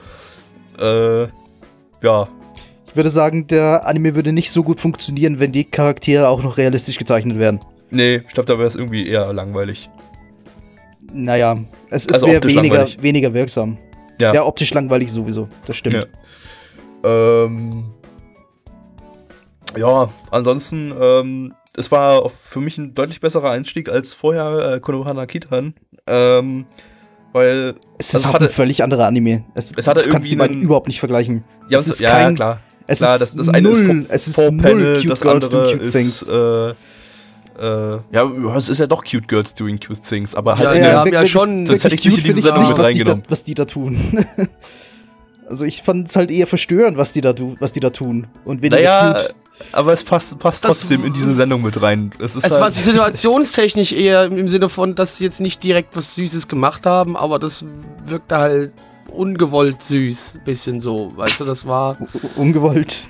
[0.80, 1.22] Äh,
[2.02, 2.28] ja.
[2.86, 6.56] Ich würde sagen, der Anime würde nicht so gut funktionieren, wenn die Charaktere auch noch
[6.56, 7.60] realistisch gezeichnet werden.
[7.90, 9.90] Nee, ich glaube, da wäre es irgendwie eher langweilig.
[11.12, 11.58] Naja,
[11.90, 13.02] es, es Also wäre weniger, langweilig.
[13.02, 13.78] weniger wirksam.
[14.20, 14.34] Ja.
[14.34, 14.44] Ja.
[14.44, 15.48] optisch langweilig sowieso.
[15.66, 15.94] Das stimmt.
[15.94, 16.04] Ja.
[17.04, 17.84] Ähm,
[19.76, 25.26] ja, ansonsten, ähm, es war für mich ein deutlich besserer Einstieg als vorher äh, Konohana
[25.26, 25.74] Kitan.
[26.06, 26.66] Ähm,
[27.32, 29.44] weil Es Also ist es auch hatte- ein völlig anderer Anime.
[29.54, 31.44] Es, Es hatte du kannst irgendwie die beiden überhaupt nicht vergleichen.
[31.68, 32.60] Ja, es ist ja, kein, ja, klar.
[32.86, 35.20] Es klar, ist das, das eine null, ist es ist Four null Panel, Cute das
[35.20, 36.22] Girls andere doing cute ist, things.
[36.28, 36.70] äh,
[37.60, 40.80] äh, ja, es ist ja doch Cute Girls doing cute things, aber halt Ja, wir
[40.80, 42.80] der- haben ja schon- Sonst hätte ich nicht in cute diese Sendung mit was die,
[42.80, 43.24] da, reingenommen.
[43.28, 44.26] was die da tun.
[45.48, 48.26] also ich fand es halt eher verstörend, was die da, was die da tun.
[48.44, 49.34] Und weniger naja, cute.
[49.72, 52.10] aber es passt, passt Das- trotzdem in diese Sendung mit rein.
[52.18, 55.96] Es ist Es halt, war situationstechnisch eher im Sinne von, dass sie jetzt nicht direkt
[55.96, 57.64] was Süßes gemacht haben, aber das
[58.04, 58.72] wirkte halt
[59.10, 60.38] ungewollt süß.
[60.44, 61.96] Bisschen so, weißt du, das war.
[62.36, 63.08] Ungewollt.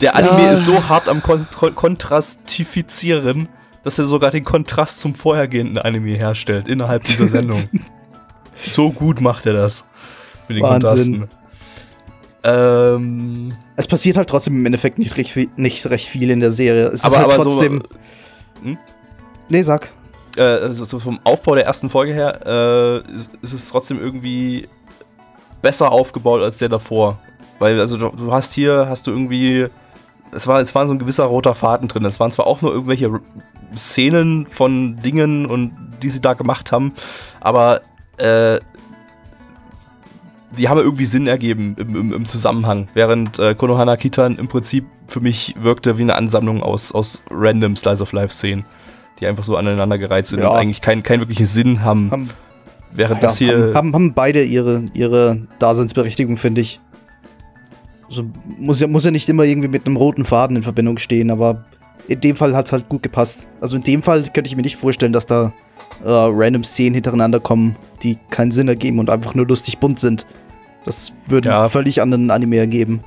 [0.00, 0.52] der Anime Ja.
[0.52, 3.48] ist so hart am Kon Kon Kontrastifizieren,
[3.84, 7.62] dass er sogar den Kontrast zum vorhergehenden Anime herstellt innerhalb dieser Sendung.
[8.70, 9.84] so gut macht er das
[10.48, 11.18] mit den Wahnsinn.
[11.20, 11.28] Kontrasten.
[12.44, 16.52] Ähm, Es passiert halt trotzdem im Endeffekt nicht recht, viel- nicht recht viel in der
[16.52, 16.86] Serie.
[16.88, 17.82] Es aber ist halt aber trotzdem.
[18.62, 18.78] so, hm?
[19.48, 19.90] Nee, sag.
[20.36, 24.68] äh, so vom Aufbau der ersten Folge her äh, ist, ist es trotzdem irgendwie
[25.62, 27.18] besser aufgebaut als der davor.
[27.58, 29.66] Weil, also du, du hast hier, hast du irgendwie,
[30.30, 32.04] es war, es war so ein gewisser roter Faden drin.
[32.04, 33.10] Es waren zwar auch nur irgendwelche
[33.76, 35.72] Szenen von Dingen und
[36.02, 36.94] die sie da gemacht haben,
[37.40, 37.80] aber
[38.18, 38.60] äh,
[40.56, 42.88] die haben irgendwie Sinn ergeben im, im, im Zusammenhang.
[42.94, 47.76] Während äh, Konohana Kitan im Prinzip für mich wirkte wie eine Ansammlung aus, aus random
[47.76, 48.64] Slice of Life Szenen,
[49.20, 50.48] die einfach so aneinander gereizt sind Ja.
[50.50, 52.10] und eigentlich keinen keinen wirklichen Sinn haben.
[52.10, 52.30] Haben,
[52.92, 53.56] während ja, das hier.
[53.58, 56.80] haben, haben, haben beide ihre, ihre Daseinsberechtigung, finde ich.
[58.06, 58.24] Also
[58.58, 61.64] muss, ja, muss ja nicht immer irgendwie mit einem roten Faden in Verbindung stehen, aber
[62.06, 63.48] in dem Fall hat es halt gut gepasst.
[63.60, 65.52] Also in dem Fall könnte ich mir nicht vorstellen, dass da
[66.04, 70.26] äh, random Szenen hintereinander kommen, die keinen Sinn ergeben und einfach nur lustig bunt sind.
[70.84, 71.62] Das würde Ja.
[71.62, 73.00] einen völlig anderen Anime ergeben.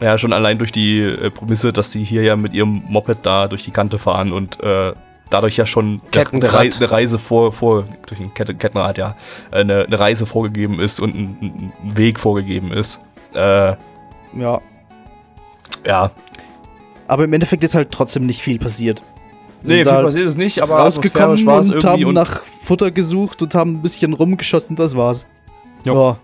[0.00, 3.48] Ja, schon allein durch die äh, Prämisse, dass die hier ja mit ihrem Moped da
[3.48, 4.92] durch die Kante fahren und äh,
[5.28, 9.16] dadurch ja schon eine, Rei eine Reise vor, vor durch ein Kette Kettenrad, ja,
[9.50, 13.00] äh, eine, eine Reise vorgegeben ist und ein, ein Weg vorgegeben ist.
[13.34, 13.74] Äh,
[14.36, 14.60] Ja.
[15.84, 16.10] ja.
[17.08, 19.02] Aber im Endeffekt ist halt trotzdem nicht viel passiert.
[19.62, 22.42] Nee, viel passiert ist nicht, aber rausgekommen atmosphärisch war es und irgendwie haben und nach
[22.62, 25.26] Futter gesucht und haben ein bisschen rumgeschossen, das war's.
[25.84, 25.94] Jo.
[25.94, 26.18] Ja,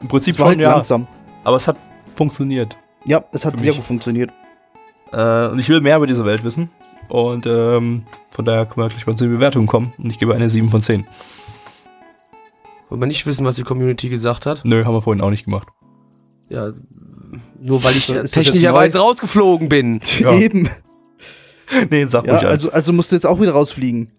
[0.00, 0.74] im Prinzip halt schon, ja.
[0.74, 1.06] langsam.
[1.44, 1.76] Aber es hat
[2.14, 2.76] funktioniert.
[3.04, 4.30] Ja, es hat sehr gut funktioniert.
[5.12, 6.70] Äh, und ich will mehr über diese Welt wissen.
[7.08, 9.92] Und ähm, von daher können wir gleich mal zu den Bewertungen kommen.
[9.98, 11.06] Und ich gebe eine 7 von 10.
[12.88, 14.62] Wollen wir nicht wissen, was die Community gesagt hat?
[14.64, 15.68] Nö, haben wir vorhin auch nicht gemacht.
[16.48, 16.72] Ja,
[17.60, 20.00] nur weil ich technischerweise rausgeflogen bin.
[20.18, 20.32] Ja.
[20.32, 20.70] Eben.
[21.90, 24.10] nee, sag Ja, ruhig also, also musst du jetzt auch wieder rausfliegen.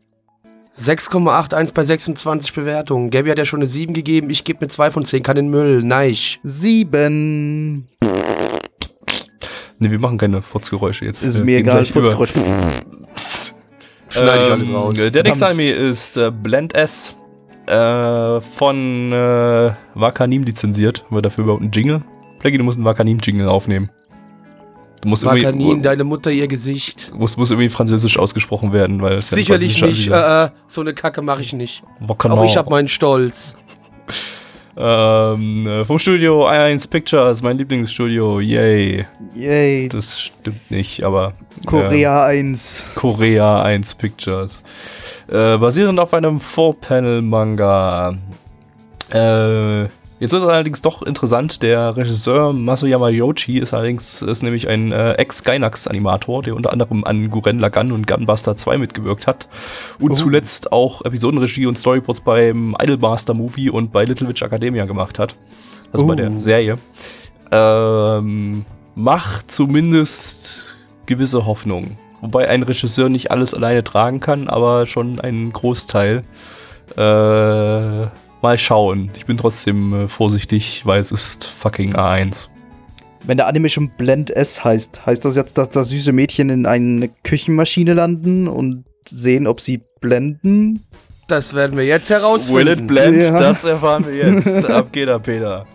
[0.79, 3.09] 6,81 bei 26 Bewertungen.
[3.09, 4.29] Gabby hat ja schon eine 7 gegeben.
[4.29, 5.23] Ich gebe mir 2 von 10.
[5.23, 5.81] Kann in Müll.
[5.83, 6.15] Nein.
[6.43, 7.87] Sieben.
[9.79, 11.23] Nee, wir machen keine Furzgeräusche jetzt.
[11.23, 11.77] Ist Wir mir egal.
[11.83, 12.15] gleich über.
[12.15, 12.33] Furzgeräusch.
[14.09, 14.95] Schneide ich Ähm, alles raus.
[15.11, 15.47] Der nächste.
[15.47, 17.15] Anime ist äh, Blend S.
[17.67, 21.03] Äh, von äh, Wakanim lizenziert.
[21.05, 22.03] Haben wir dafür überhaupt einen Jingle?
[22.39, 23.89] Plaggy, du musst einen Wakanim-Jingle aufnehmen.
[25.01, 27.11] Du musst Wakanin, irgendwie, deine Mutter, ihr Gesicht.
[27.15, 30.27] muss, muss irgendwie französisch ausgesprochen werden, weil es ja ein Sicherlich französischer nicht.
[30.27, 31.83] Äh, äh, so eine Kacke mache ich nicht.
[31.83, 32.09] ist.
[32.09, 32.37] Wakanim.
[32.37, 33.55] Auch ich habe meinen Stolz.
[34.79, 39.05] Ähm, äh, vom Studio 1 Pictures, mein Lieblingsstudio, yay.
[39.33, 39.89] Yay.
[39.89, 41.33] Das stimmt nicht, aber.
[41.65, 42.79] Korea 1.
[42.95, 44.61] Äh, Korea 1 Pictures.
[45.27, 48.17] Äh, basierend auf einem Four-Panel-Manga.
[49.09, 49.87] Äh,
[50.19, 54.91] jetzt ist es allerdings doch interessant, der Regisseur Masuyama Yoshi ist allerdings ist nämlich ein
[54.91, 59.47] äh, Ex-Gainax-Animator, der unter anderem an Guren Lagann und Gunbuster 2 mitgewirkt hat.
[59.99, 60.15] Und Oh.
[60.15, 65.35] zuletzt auch Episodenregie und Storyboards beim Idolmaster Movie und bei Little Witch Academia gemacht hat.
[65.93, 66.15] Also bei Oh.
[66.15, 66.77] der Serie.
[67.51, 70.75] Ähm, macht zumindest
[71.05, 71.97] gewisse Hoffnung.
[72.21, 76.23] Wobei ein Regisseur nicht alles alleine tragen kann, aber schon einen Großteil.
[76.97, 78.07] Äh,
[78.41, 79.09] mal schauen.
[79.15, 82.49] Ich bin trotzdem äh, vorsichtig, weil es ist fucking A1.
[83.25, 86.65] Wenn der Anime schon Blend S heißt, heißt das jetzt, dass da süße Mädchen in
[86.65, 90.85] eine Küchenmaschine landen und sehen, ob sie blenden?
[91.27, 92.55] Das werden wir jetzt herausfinden.
[92.55, 93.23] Will it blend?
[93.23, 93.37] Ja.
[93.37, 94.63] Das erfahren wir jetzt.
[94.69, 95.65] Ab geht er, Peter.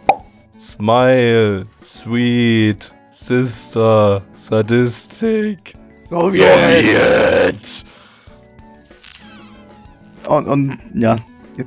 [0.57, 5.75] Smile, sweet, sister, sadistic.
[6.09, 7.85] Sowjet!
[10.29, 11.16] Und, und ja,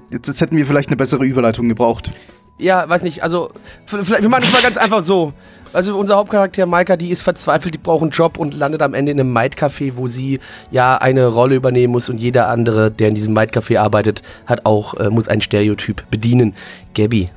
[0.10, 2.12] jetzt, jetzt hätten wir vielleicht eine bessere Überleitung gebraucht.
[2.58, 3.52] Ja, weiß nicht, also
[3.86, 5.34] vielleicht, wir machen es mal ganz einfach so.
[5.74, 9.12] Also unser Hauptcharakter Maika, die ist verzweifelt, die braucht einen Job und landet am Ende
[9.12, 10.40] in einem Maid-Café, wo sie
[10.72, 14.94] ja eine Rolle übernehmen muss und jeder andere, der in diesem Maid-Café arbeitet, hat auch,
[14.94, 16.56] äh, muss ein Stereotyp bedienen.
[16.94, 17.30] Gabby.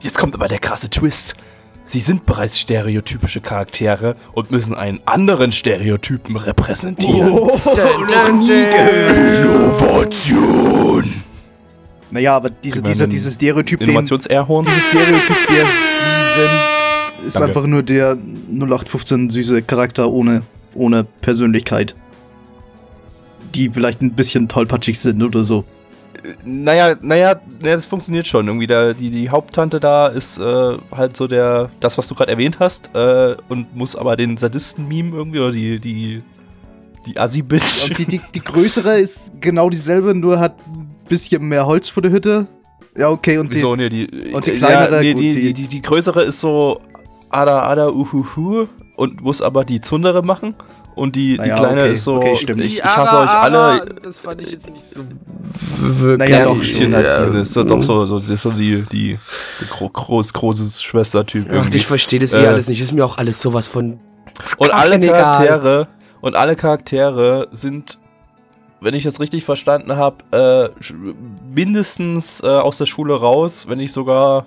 [0.00, 1.34] Jetzt kommt aber der krasse Twist.
[1.84, 7.28] Sie sind bereits stereotypische Charaktere und müssen einen anderen Stereotypen repräsentieren.
[9.78, 11.27] Innovation!
[12.10, 14.64] Naja, aber diese, dieser, dieser Stereotyp, Innovations-Airhorn?
[14.64, 17.48] dieses Stereotyp, der sie sind, ist Danke.
[17.48, 18.16] einfach nur der
[18.50, 20.42] 0815 süße Charakter ohne,
[20.74, 21.94] ohne Persönlichkeit.
[23.54, 25.64] Die vielleicht ein bisschen tollpatschig sind oder so.
[26.44, 28.46] Naja, naja, naja, das funktioniert schon.
[28.46, 32.32] Irgendwie der, die, die Haupttante da ist äh, halt so der, das, was du gerade
[32.32, 36.22] erwähnt hast, äh, und muss aber den Sadisten-Meme irgendwie oder die, die,
[37.06, 37.96] die Assi-Bitch.
[37.96, 40.56] Die, die, die größere ist genau dieselbe, nur hat
[41.08, 42.46] bisschen mehr Holz vor der Hütte.
[42.96, 45.54] Ja, okay, und die, Wieso, nee, die, und die ja, kleinere, nee, gut, die, die-
[45.54, 46.80] die, die, größere ist so
[47.30, 48.66] Ada, Ada, Uhuhu
[48.96, 50.54] und muss aber die Zundere machen.
[50.96, 52.60] Und die, Naja, die kleine okay, ist so, okay, stimmt.
[52.60, 53.84] ich, ich hasse euch alle.
[54.02, 55.02] Das fand ich jetzt nicht so.
[56.16, 56.98] Naja, Ja, doch, schon, ja.
[57.00, 59.16] ist so, doch so, so, so die, die,
[59.60, 61.46] die gro groß, großes Schwestertyp.
[61.48, 61.76] Ach, irgendwie.
[61.76, 62.80] ich verstehe das eh Äh, alles nicht.
[62.80, 64.00] Ist mir auch alles sowas von.
[64.56, 64.98] Und alle.
[64.98, 65.86] Charaktere
[66.20, 68.00] und alle Charaktere sind,
[68.80, 70.92] wenn ich das richtig verstanden habe, äh,
[71.54, 74.46] mindestens äh, aus der Schule raus, wenn nicht sogar.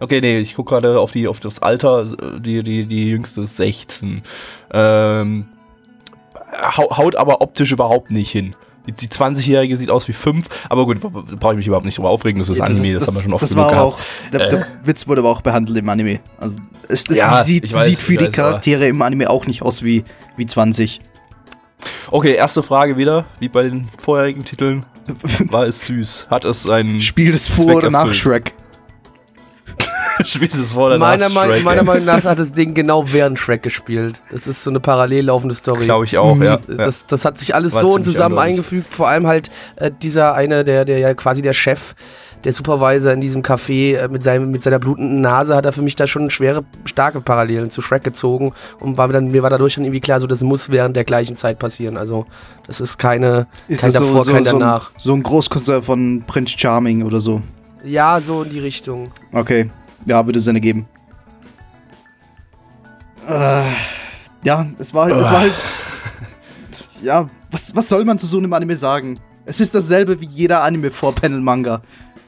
[0.00, 2.06] Okay, nee, ich gucke gerade auf die auf das Alter.
[2.40, 4.22] Die die die jüngste ist 16.
[4.72, 5.46] Ähm,
[6.76, 8.56] hau- haut aber optisch überhaupt nicht hin.
[8.88, 10.98] Die, die 20-Jährige sieht aus wie 5, aber gut,
[11.38, 13.44] brauche ich mich überhaupt nicht drüber aufregen, das ist Anime, das, haben wir schon oft
[13.44, 13.92] das genug war gehabt.
[13.92, 13.98] auch,
[14.32, 14.64] der, der Äh.
[14.82, 16.18] Witz wurde aber auch behandelt im Anime.
[16.38, 16.56] Also
[16.88, 19.30] es, das Ja, sieht, ich weiß, sieht für ich die weiß, aber- Charaktere im Anime
[19.30, 20.02] auch nicht aus wie,
[20.36, 20.98] wie 20.
[22.10, 24.84] Okay, erste Frage wieder, wie bei den vorherigen Titeln.
[25.50, 26.28] War es süß?
[26.30, 28.16] Hat es einen Spielt es vor Zweck oder nach erfüllt.
[28.16, 28.52] Shrek?
[30.24, 31.82] Spielt es vor oder Meiner, nach Meinung- Shrek, meiner?
[31.82, 34.20] Meinung nach hat das Ding genau während Shrek gespielt.
[34.30, 35.84] Das ist so eine parallel laufende Story.
[35.84, 36.44] Glaube ich auch, ja.
[36.44, 36.56] ja.
[36.58, 38.50] Das, das hat sich alles War so zusammen eindeutig.
[38.52, 38.94] eingefügt.
[38.94, 41.94] Vor allem halt äh, dieser eine, der, der ja quasi der Chef,
[42.44, 45.82] der Supervisor in diesem Café äh, mit, seinem, mit seiner blutenden Nase hat er für
[45.82, 48.52] mich da schon schwere, starke Parallelen zu Shrek gezogen.
[48.80, 51.04] Und war mir, dann, mir war dadurch dann irgendwie klar, so das muss während der
[51.04, 51.96] gleichen Zeit passieren.
[51.96, 52.26] Also
[52.66, 54.90] das ist keine, Ist kein das so, davor, so, kein so, ein, danach.
[54.96, 57.42] so ein Großcousin von Prince Charming oder so?
[57.84, 59.10] Ja, so in die Richtung.
[59.32, 59.70] Okay,
[60.06, 60.86] ja, würde Sinn ergeben.
[63.28, 63.64] Äh,
[64.44, 65.54] ja, es war halt, es war halt.
[67.02, 69.18] Ja, was, was soll man zu so einem Anime sagen?
[69.44, 71.82] Es ist dasselbe wie jeder Anime vor Panel Manga.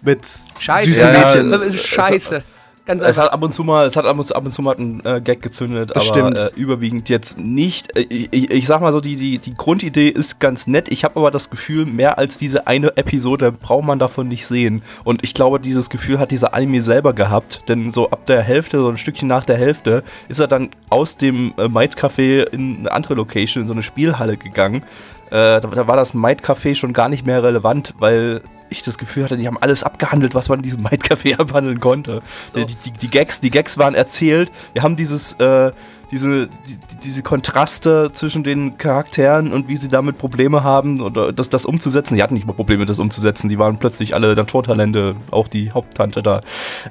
[0.05, 0.21] Mit
[0.59, 0.87] Scheiße.
[0.89, 1.63] süßen Ja, ja, Mädchen.
[1.75, 2.43] Äh, Scheiße.
[2.87, 4.61] Ganz Es hat ab und zu mal, es hat ab und zu, ab und zu
[4.61, 6.37] mal einen äh, Gag gezündet, Das aber stimmt.
[6.37, 7.97] äh, überwiegend jetzt nicht.
[7.97, 10.89] Äh, ich, ich, ich sag mal so, die, die, die Grundidee ist ganz nett.
[10.93, 14.83] Ich habe aber das Gefühl, mehr als diese eine Episode braucht man davon nicht sehen.
[15.03, 18.77] Und ich glaube, dieses Gefühl hat dieser Anime selber gehabt, denn so ab der Hälfte,
[18.77, 22.81] so ein Stückchen nach der Hälfte, ist er dann aus dem äh, Might Café in
[22.81, 24.83] eine andere Location, in so eine Spielhalle gegangen.
[25.31, 28.99] Äh, da, da war das Might Café schon gar nicht mehr relevant, weil ich das
[28.99, 32.23] Gefühl hatte, die haben alles abgehandelt, was man in diesem Might Café abhandeln konnte.
[32.53, 32.65] So.
[32.65, 34.51] Die, die, die, Gags, die Gags waren erzählt.
[34.73, 35.73] Wir haben dieses, äh,
[36.11, 41.49] diese, die, diese Kontraste zwischen den Charakteren und wie sie damit Probleme haben oder das,
[41.49, 42.17] das umzusetzen.
[42.17, 43.49] Die hatten nicht mal Probleme, das umzusetzen.
[43.49, 46.41] Die waren plötzlich alle Naturtalente, auch die Haupttante da.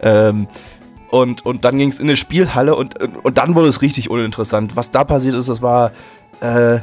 [0.01, 0.47] Ähm,
[1.09, 4.75] und, und dann ging es in eine Spielhalle und, und dann wurde es richtig uninteressant.
[4.75, 5.91] Was da passiert ist, das war.
[6.41, 6.79] Äh,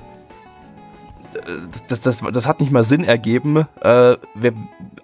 [1.89, 3.67] das, das, das hat nicht mal Sinn ergeben.
[3.81, 4.53] Äh, wir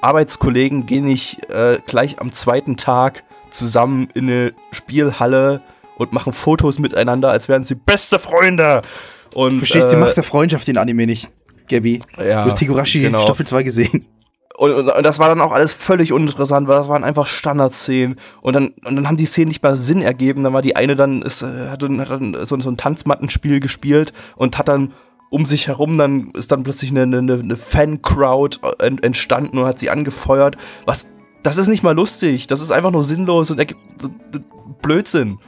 [0.01, 5.63] Arbeitskollegen gehen nicht äh, gleich am zweiten Tag zusammen in eine Spielhalle
[5.97, 8.83] und machen Fotos miteinander, als wären sie beste Freunde.
[9.35, 11.31] Und, Verstehst äh, du die Macht der Freundschaft in Anime nicht,
[11.69, 12.01] Gabby?
[12.17, 13.23] Ja, du hast Higurashi genau.
[13.23, 14.07] Staffel 2 gesehen.
[14.57, 18.19] Und, und, und das war dann auch alles völlig uninteressant, weil das waren einfach Standardszenen.
[18.41, 20.45] Und dann, und dann haben die Szenen nicht mal Sinn ergeben.
[20.45, 23.61] Dann war die eine dann, ist, äh, hat, dann, hat dann so, so ein Tanzmattenspiel
[23.61, 24.95] gespielt und hat dann
[25.31, 29.79] um sich herum, dann ist dann plötzlich eine, eine, eine Fan-Crowd ent- entstanden und hat
[29.79, 30.57] sie angefeuert.
[30.85, 31.07] Was,
[31.43, 32.47] das ist nicht mal lustig.
[32.47, 33.81] Das ist einfach nur sinnlos und ergibt
[34.83, 35.39] Blödsinn.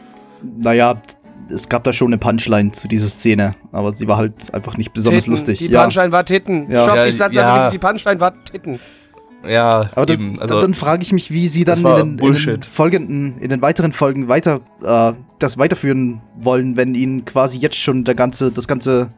[0.42, 1.00] Naja,
[1.50, 4.92] es gab da schon eine Punchline zu dieser Szene, aber sie war halt einfach nicht
[4.92, 5.32] besonders Titten.
[5.32, 5.58] lustig.
[5.58, 5.82] Die ja.
[5.82, 6.70] Punchline war Titten.
[6.70, 6.84] Ja.
[6.86, 7.54] Schock, Ja, ich sag's ja.
[7.54, 8.78] einfach, die Punchline war Titten.
[9.46, 10.38] Ja, Aber das, eben.
[10.40, 13.62] Also, dann frage ich mich, wie sie dann in den, in den folgenden, in den
[13.62, 18.66] weiteren Folgen weiter äh, das weiterführen wollen, wenn ihnen quasi jetzt schon der ganze, das
[18.66, 19.10] ganze.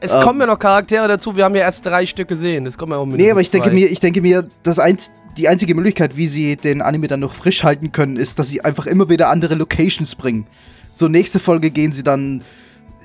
[0.00, 0.20] Es Ähm.
[0.22, 2.66] kommen ja noch Charaktere dazu, wir haben ja erst drei Stück gesehen.
[2.66, 3.74] Es kommen ja auch Nee, aber ich denke zwei.
[3.74, 7.32] mir, ich denke mir, das einz die einzige Möglichkeit, wie sie den Anime dann noch
[7.34, 10.46] frisch halten können, ist, dass sie einfach immer wieder andere Locations bringen.
[10.92, 12.42] So nächste Folge gehen sie dann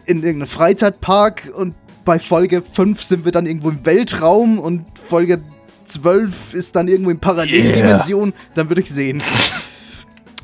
[0.05, 1.75] in irgendeinen Freizeitpark und
[2.05, 5.41] bei Folge 5 sind wir dann irgendwo im Weltraum und Folge
[5.85, 9.21] 12 ist dann irgendwo in Paralleldimension, dann würde ich sehen.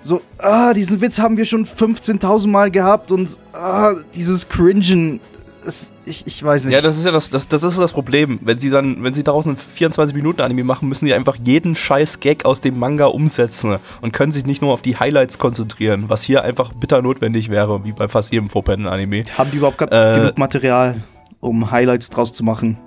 [0.06, 5.20] so, ah, diesen Witz haben wir schon 15.000 Mal gehabt und ah, dieses Cringen.
[5.66, 6.76] Es, ich, ich weiß nicht.
[6.76, 8.38] ja, das ist ja das, das, das ist das Problem.
[8.44, 12.46] Wenn sie dann, wenn sie daraus einen 24-Minuten-Anime machen, müssen sie einfach jeden scheiß Gag
[12.46, 16.44] aus dem Manga umsetzen und können sich nicht nur auf die Highlights konzentrieren, was hier
[16.44, 19.24] einfach bitter notwendig wäre, wie bei fast jedem Four-Panel-Anime.
[19.36, 21.02] haben die überhaupt Äh, genug Material,
[21.40, 22.78] um Highlights draus zu machen?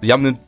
[0.00, 0.38] Sie haben einen,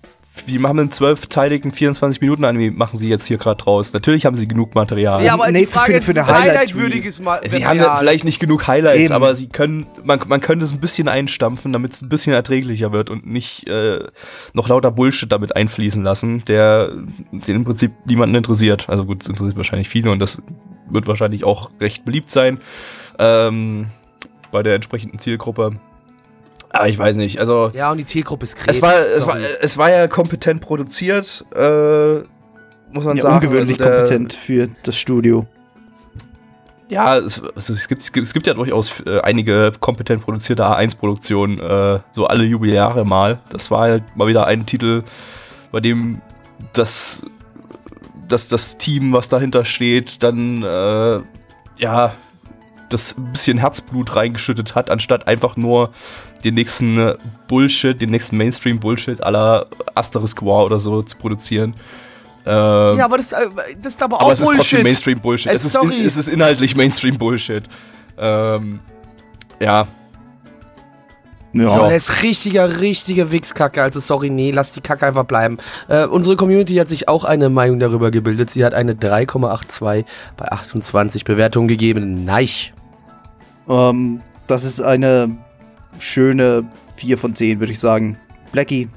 [0.44, 3.92] die haben einen zwölfteiligen 24-Minuten-Anime, machen sie jetzt hier gerade draus.
[3.92, 5.22] Natürlich haben sie genug Material.
[5.24, 6.56] Ja, aber nee, die Frage für- ist, für eine ist es Highlight-Reel.
[6.58, 7.40] highlightwürdiges Mal.
[7.46, 9.12] Sie haben dann vielleicht nicht genug Highlights, Eben.
[9.14, 12.92] aber sie können, man, man könnte es ein bisschen einstampfen, damit es ein bisschen erträglicher
[12.92, 14.00] wird und nicht äh,
[14.52, 16.90] noch lauter Bullshit damit einfließen lassen, der
[17.32, 18.88] den im Prinzip niemanden interessiert.
[18.88, 20.42] Also gut, es interessiert wahrscheinlich viele und das
[20.88, 22.58] wird wahrscheinlich auch recht beliebt sein
[23.18, 23.86] ähm,
[24.52, 25.80] bei der entsprechenden Zielgruppe.
[26.78, 28.76] Aber ich weiß nicht, also Ja, und die Zielgruppe ist Krebs.
[28.76, 32.14] es war, es, war, es war ja kompetent produziert, äh,
[32.92, 33.34] muss man Ja, sagen.
[33.36, 35.46] ungewöhnlich Also der- kompetent für das Studio.
[36.88, 40.62] Ja, es, also es, gibt, es, gibt, es gibt ja durchaus äh, einige kompetent produzierte
[40.64, 43.40] A1-Produktionen, äh, so alle Jubeljahre mal.
[43.48, 45.02] Das war halt mal wieder ein Titel,
[45.72, 46.20] bei dem
[46.74, 47.26] das,
[48.28, 51.20] das, das Team, was dahinter steht, dann äh,
[51.78, 52.12] ja
[52.88, 55.90] das ein bisschen Herzblut reingeschüttet hat, anstatt einfach nur
[56.44, 57.16] den nächsten äh,
[57.48, 61.72] Bullshit, den nächsten Mainstream-Bullshit aller Asterisk War oder so zu produzieren.
[62.44, 63.48] Ähm, ja, aber das, äh,
[63.82, 64.82] das ist aber, aber auch es ist trotzdem Bullshit.
[64.84, 65.52] Mainstream-Bullshit.
[65.52, 67.64] Es, ist in, es ist inhaltlich Mainstream-Bullshit.
[68.18, 68.78] Ähm,
[69.58, 69.86] ja,
[71.54, 71.88] Aber Ja.
[71.88, 73.82] der ist richtiger, richtiger Wichskacke.
[73.82, 75.58] Also sorry, nee, lass die Kacke einfach bleiben.
[75.88, 78.50] Äh, unsere Community hat sich auch eine Meinung darüber gebildet.
[78.50, 80.04] Sie hat eine 3,82
[80.36, 82.24] bei 28 Bewertungen gegeben.
[82.24, 82.48] Nein.
[83.68, 85.36] Ähm, das ist eine
[85.98, 88.18] schöne 4 von 10, würde ich sagen.
[88.52, 88.88] Blackie,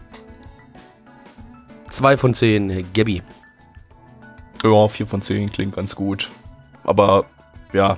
[1.90, 3.22] 2 von 10, Gabby.
[4.64, 6.30] ja, 4 von 10 klingt ganz gut.
[6.84, 7.26] Aber
[7.74, 7.98] ja,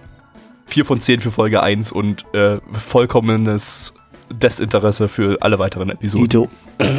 [0.67, 3.93] 4 von 10 für Folge 1 und äh, vollkommenes
[4.31, 6.29] Desinteresse für alle weiteren Episoden.
[6.29, 6.49] Dito.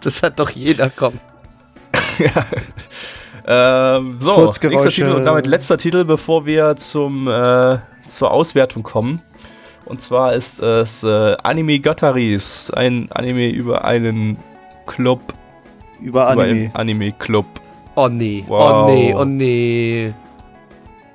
[0.00, 1.18] Das hat doch jeder, komm.
[3.50, 9.22] Ähm, so, nächster Titel und damit letzter Titel, bevor wir zum, äh, zur Auswertung kommen.
[9.86, 14.36] Und zwar ist es äh, Anime Gataris, ein Anime über einen
[14.86, 15.20] Club,
[15.98, 16.50] Über über Anime.
[16.50, 17.46] einen Anime-Club.
[17.94, 18.84] Oh nee, Wow.
[18.86, 20.12] oh nee, oh nee.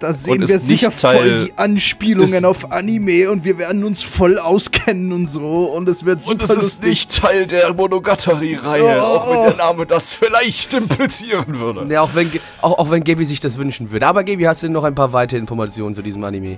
[0.04, 3.84] Da sehen ist wir sicher Teil- voll die Anspielungen ist- auf Anime und wir werden
[3.84, 6.90] uns voll auskennen und so und es wird super Und es ist lustig.
[6.90, 9.02] nicht Teil der Monogatari-Reihe, Oh.
[9.02, 11.86] auch wenn der Name das vielleicht implizieren würde.
[11.92, 12.30] Ja, auch wenn,
[12.62, 14.06] auch, auch wenn Gaby sich das wünschen würde.
[14.08, 16.58] Aber Gaby, hast du noch ein paar weitere Informationen zu diesem Anime?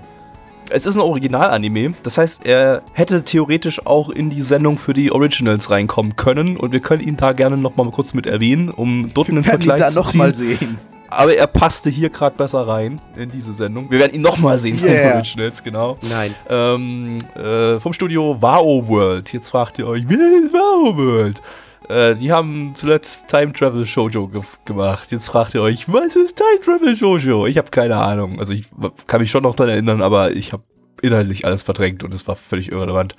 [0.72, 1.94] es ist ein Original-Anime.
[2.02, 6.58] Das heißt, er hätte theoretisch auch in die Sendung für die Originals reinkommen können.
[6.58, 9.62] Und wir können ihn da gerne nochmal kurz mit erwähnen, um dort einen Wir werden
[9.62, 10.18] ihn Vergleich da zu noch ziehen.
[10.18, 10.78] mal sehen.
[11.16, 13.90] Aber er passte hier gerade besser rein in diese Sendung.
[13.90, 15.16] Wir werden ihn nochmal sehen Yeah.
[15.16, 15.98] Originals, genau.
[16.02, 16.36] Nein.
[16.50, 19.32] Ähm, äh, vom Studio Wow World.
[19.32, 21.42] Jetzt fragt ihr euch, wer ist Wow World?
[21.90, 25.12] Äh, die haben zuletzt Time Travel Shoujo ge gemacht.
[25.12, 27.46] Jetzt fragt ihr euch, was ist Time Travel Shoujo?
[27.48, 28.40] Ich habe keine Ahnung.
[28.40, 28.66] Also ich
[29.08, 30.64] kann mich schon noch daran erinnern, aber ich habe
[31.06, 33.16] inhaltlich alles verdrängt und es war völlig irrelevant.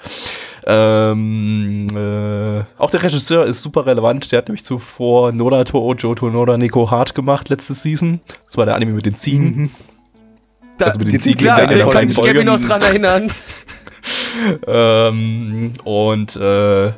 [0.66, 4.32] Ähm, äh, auch der Regisseur ist super relevant.
[4.32, 8.20] Der hat nämlich zuvor Noda to Joto Noda Neko Hard gemacht letzte Season.
[8.47, 9.45] Das war der Anime mit den Ziegen.
[9.57, 9.70] Mhm.
[10.78, 12.34] Da, Also mit den Ziegen klar, kann ich Folge.
[12.34, 13.30] mich noch dran erinnern.
[14.66, 16.93] Ähm, und äh,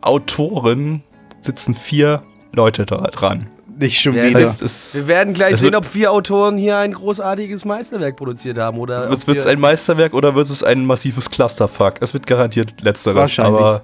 [0.00, 1.02] Autoren
[1.40, 2.22] sitzen vier
[2.52, 3.46] Leute da dran.
[3.78, 4.40] Nicht schon Ja, wieder.
[4.40, 8.78] Heißt, es Wir werden gleich sehen, ob vier Autoren hier ein großartiges Meisterwerk produziert haben.
[8.78, 11.94] Oder wird es wir, ein Meisterwerk oder wird es ein massives Clusterfuck?
[12.00, 13.16] Es wird garantiert letzteres.
[13.16, 13.60] Wahrscheinlich.
[13.60, 13.82] Aber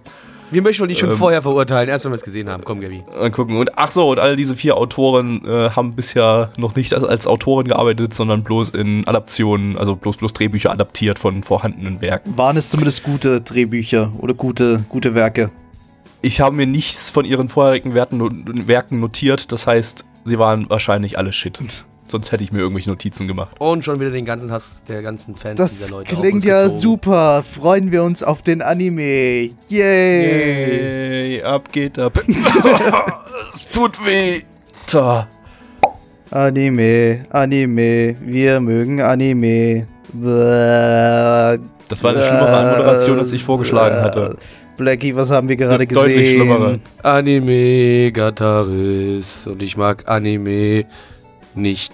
[0.51, 2.65] wir möchten uns nicht schon ähm, vorher verurteilen, erst wenn wir es gesehen haben.
[2.65, 3.05] Komm, Gabi.
[3.15, 3.59] mal gucken.
[3.59, 7.27] Und ach so, und all diese vier Autoren äh, haben bisher noch nicht als, als
[7.27, 12.37] Autoren gearbeitet, sondern bloß in Adaptionen, also bloß, bloß Drehbücher adaptiert von vorhandenen Werken.
[12.37, 15.51] Waren es zumindest gute Drehbücher oder gute, gute Werke?
[16.21, 21.17] Ich habe mir nichts von ihren vorherigen Werten, Werken notiert, das heißt, sie waren wahrscheinlich
[21.17, 21.61] alle Shit.
[22.11, 23.51] Sonst hätte ich mir irgendwelche Notizen gemacht.
[23.59, 26.63] Und schon wieder den ganzen Hass der ganzen Fans Das dieser Leute auf klingt ja
[26.63, 26.81] gezogen.
[26.81, 27.45] super.
[27.55, 29.51] Freuen wir uns auf den Anime.
[29.69, 31.37] Yay.
[31.39, 32.19] Yay, ab geht ab.
[33.55, 34.43] es tut weh.
[34.87, 35.25] So.
[36.31, 39.87] Anime, Anime, wir mögen Anime.
[40.13, 41.59] Bäh.
[41.89, 44.37] Das war eine schlimmere Anmoderation, als ich vorgeschlagen hatte.
[44.79, 46.03] Blackie, was haben wir gerade gesehen?
[46.03, 46.75] Deutlich schlimmere.
[47.03, 49.47] Anime Gataris.
[49.47, 50.87] Und ich mag Anime
[51.55, 51.93] nicht.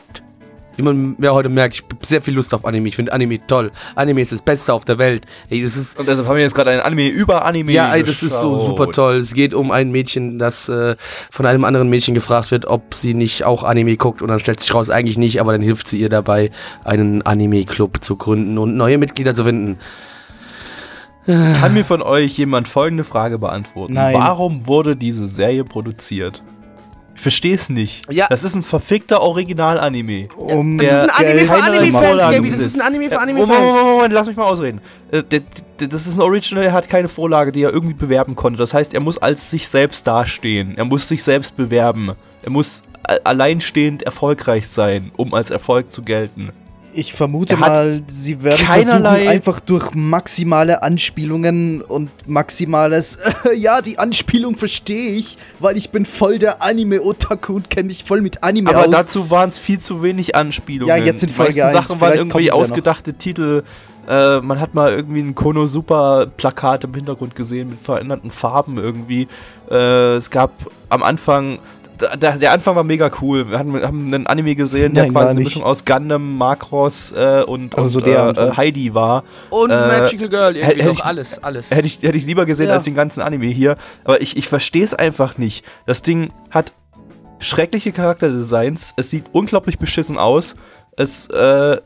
[0.76, 2.89] Wie man ja heute merkt, ich habe sehr viel Lust auf Anime.
[2.89, 3.70] Ich finde Anime toll.
[3.95, 5.24] Anime ist das Beste auf der Welt.
[5.49, 8.03] Ey, das ist Und deshalb haben wir jetzt gerade ein Anime über Anime Ja, ey,
[8.03, 9.16] das ist so super toll.
[9.16, 10.97] Es geht um ein Mädchen, das äh,
[11.30, 14.20] von einem anderen Mädchen gefragt wird, ob sie nicht auch Anime guckt.
[14.20, 16.51] Und dann stellt sich raus, eigentlich nicht, aber dann hilft sie ihr dabei,
[16.85, 19.78] einen Anime-Club zu gründen und neue Mitglieder zu finden.
[21.26, 23.94] Kann mir von euch jemand folgende Frage beantworten?
[23.94, 24.14] Nein.
[24.14, 26.42] Warum wurde diese Serie produziert?
[27.14, 28.12] Ich verstehe es nicht.
[28.12, 28.26] Ja.
[28.28, 30.28] Das ist ein verfickter Original-Anime.
[30.36, 32.30] Um Das ist ein Anime für Anime-Fans.
[32.30, 32.50] Gaby.
[32.50, 33.48] Das ist ein Anime für Anime-Fans.
[33.48, 34.80] Moment, Moment, Moment, lass mich mal ausreden.
[35.12, 35.22] Äh,
[35.88, 38.58] Das ist ein Original, er hat keine Vorlage, die er irgendwie bewerben konnte.
[38.58, 40.76] Das heißt, er muss als sich selbst dastehen.
[40.76, 42.12] Er muss sich selbst bewerben.
[42.42, 42.82] Er muss
[43.22, 46.50] alleinstehend erfolgreich sein, um als Erfolg zu gelten.
[46.95, 53.18] Ich vermute Er mal, sie werden versuchen, einfach durch maximale Anspielungen und maximales,
[53.57, 58.20] ja, die Anspielung verstehe ich, weil ich bin voll der Anime-Otaku und kenne mich voll
[58.20, 58.90] mit Anime Aber aus.
[58.90, 60.97] dazu waren es viel zu wenig Anspielungen.
[60.97, 63.62] Ja, jetzt in Die Folge meisten 1, Sachen waren irgendwie kommt's ja ausgedachte Titel.
[64.09, 69.28] Äh, man hat mal irgendwie ein Konosuba-Plakat im Hintergrund gesehen mit veränderten Farben irgendwie.
[69.70, 70.53] Äh, es gab
[70.88, 71.59] am Anfang.
[72.20, 73.49] Der, der Anfang war mega cool.
[73.49, 75.47] Wir hatten, haben einen Anime gesehen, der Nein, quasi eine nicht.
[75.49, 79.22] Mischung aus Gundam, Macross äh, und, Also so und der äh, äh, Heidi war.
[79.51, 81.70] Und Äh, Magical Girl, irgendwie hätte ich- alles, alles.
[81.70, 82.74] Hätte ich, hätte ich lieber gesehen Ja.
[82.74, 83.76] als den ganzen Anime hier.
[84.03, 85.64] Aber ich, ich verstehe es einfach nicht.
[85.86, 86.72] Das Ding hat
[87.38, 88.95] schreckliche Charakterdesigns.
[88.97, 90.57] Es sieht unglaublich beschissen aus.
[90.97, 91.78] Es, äh, äh,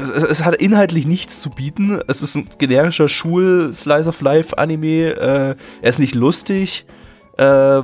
[0.00, 2.00] es, es hat inhaltlich nichts zu bieten.
[2.06, 5.06] Es ist ein generischer Schul-Slice-of-Life-Anime.
[5.16, 6.86] Äh, er ist nicht lustig.
[7.38, 7.82] Äh,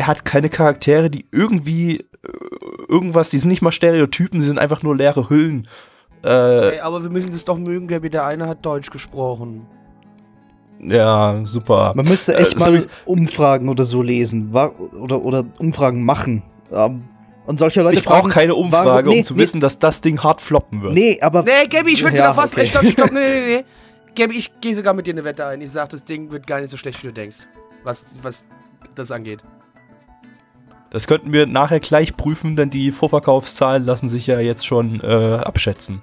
[0.00, 2.04] er hat keine Charaktere, die irgendwie äh,
[2.88, 5.68] irgendwas, die sind nicht mal Stereotypen, sie sind einfach nur leere Hüllen.
[6.24, 8.08] Äh, Ey, aber wir müssen das doch mögen, Gaby.
[8.10, 9.66] Der eine hat Deutsch gesprochen.
[10.80, 11.92] ja, super.
[11.94, 12.86] Man müsste echt Äh, mal sorry.
[13.04, 14.50] Umfragen oder so lesen.
[14.52, 16.42] Oder, oder Umfragen machen.
[16.70, 17.04] Ähm,
[17.46, 19.40] und solche Leute Ich brauche keine Umfrage, warum- nee, um zu nee.
[19.42, 20.94] wissen, dass das Ding hart floppen wird.
[20.94, 22.52] Nee, aber Nee, Gaby, ich will Ja, noch was.
[22.54, 22.66] okay.
[22.66, 23.64] Stopp, stopp, nee, nee, nee.
[24.14, 25.60] Gaby, ich gehe sogar mit dir eine Wette ein.
[25.60, 27.46] Ich sag, das Ding wird gar nicht so schlecht, wie du denkst.
[27.84, 28.44] Was, was
[28.94, 29.40] das angeht.
[30.90, 35.06] Das könnten wir nachher gleich prüfen, denn die Vorverkaufszahlen lassen sich ja jetzt schon äh,
[35.44, 36.02] abschätzen.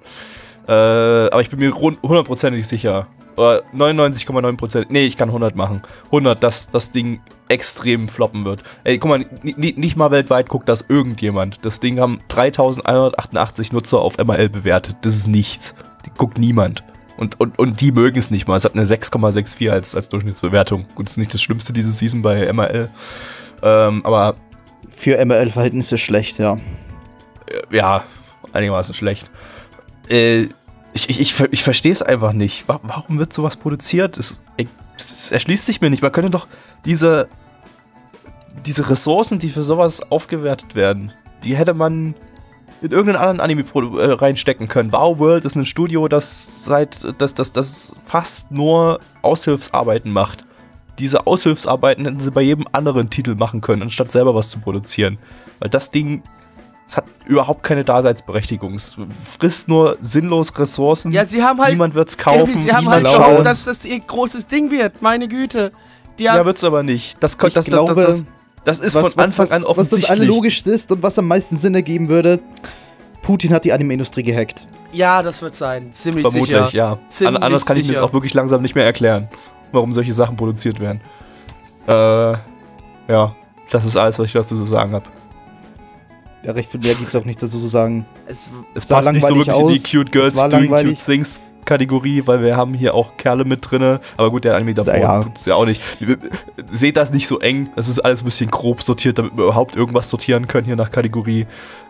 [0.67, 3.07] Äh, aber ich bin mir hundertprozentig sicher.
[3.35, 4.87] Oder 99,9%.
[4.89, 5.83] Nee, ich kann 100 machen.
[6.05, 8.63] 100, dass das Ding extrem floppen wird.
[8.83, 11.59] Ey, guck mal, ni- ni- nicht mal weltweit guckt das irgendjemand.
[11.63, 14.97] Das Ding haben 3188 Nutzer auf MRL bewertet.
[15.01, 15.75] Das ist nichts.
[16.05, 16.83] Die guckt niemand.
[17.17, 18.55] Und, und, und die mögen es nicht mal.
[18.55, 20.85] Es hat eine 6,64 als, als Durchschnittsbewertung.
[20.95, 22.89] Gut, das ist nicht das Schlimmste diese Season bei MRL.
[23.61, 24.35] Ähm, aber
[24.97, 26.57] für ML-Verhältnisse schlecht, ja.
[27.69, 28.03] ja,
[28.51, 29.29] einigermaßen schlecht.
[30.09, 30.47] Äh,
[30.93, 32.67] ich ich, ich, ver- ich verstehe es einfach nicht.
[32.67, 34.17] Wa- Warum wird sowas produziert?
[34.17, 34.39] Es,
[34.97, 36.01] es erschließt sich mir nicht.
[36.01, 36.47] Man könnte doch
[36.85, 37.27] diese,
[38.65, 42.15] diese Ressourcen, die für sowas aufgewertet werden, die hätte man
[42.81, 43.61] in irgendeinen anderen Anime
[43.99, 44.91] äh, reinstecken können.
[44.91, 50.46] Wow World ist ein Studio, das seit das, das, das fast nur Aushilfsarbeiten macht.
[50.99, 55.17] Diese Aushilfsarbeiten hätten sie bei jedem anderen Titel machen können, anstatt selber was zu produzieren.
[55.59, 56.23] Weil das Ding,
[56.87, 58.75] es hat überhaupt keine Daseinsberechtigung.
[58.75, 58.95] Es
[59.39, 61.11] frisst nur sinnlos Ressourcen.
[61.11, 61.71] Ja, sie haben halt.
[61.71, 65.01] Niemand wird's kaufen, sie haben halt gehofft, dass das ihr großes Ding wird.
[65.01, 65.71] Meine Güte.
[66.17, 67.21] Die Ja, haben, wird's aber nicht.
[67.21, 68.25] Das, das, das, glaube, das, das,
[68.63, 70.09] das ist von Anfang an was das offensichtlich.
[70.09, 72.39] allerlogischste ist und was am meisten Sinn ergeben würde,
[73.21, 74.65] Putin hat die Anime-Industrie gehackt.
[74.93, 75.91] ja, das wird sein.
[75.91, 76.69] Ziemlich Vermutlich, sicher.
[76.75, 76.91] ja.
[76.93, 79.27] An, Ziemlich anders kann ich mir das auch wirklich langsam nicht mehr erklären,
[79.71, 81.01] warum solche Sachen produziert werden.
[81.87, 82.37] Äh,
[83.11, 83.35] ja,
[83.69, 85.05] das ist alles, was ich dazu zu sagen habe.
[86.43, 88.05] Ja, recht viel mehr gibt es auch nicht dazu zu sagen.
[88.25, 90.97] Es, Es passt nicht so wirklich in die aus, Cute Girls es Doing langweilig.
[90.99, 93.99] Cute Things Kategorie, weil wir haben hier auch Kerle mit drinne.
[94.15, 95.23] Aber gut, der Anime davor Naja.
[95.23, 95.81] tut's ja auch nicht.
[96.71, 97.69] Seht das nicht so eng.
[97.75, 100.89] Das ist alles ein bisschen grob sortiert, damit wir überhaupt irgendwas sortieren können hier nach
[100.89, 101.45] Kategorie.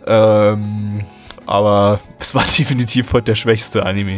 [0.05, 1.05] Ähm,
[1.45, 4.17] aber es war definitiv heute der schwächste Anime.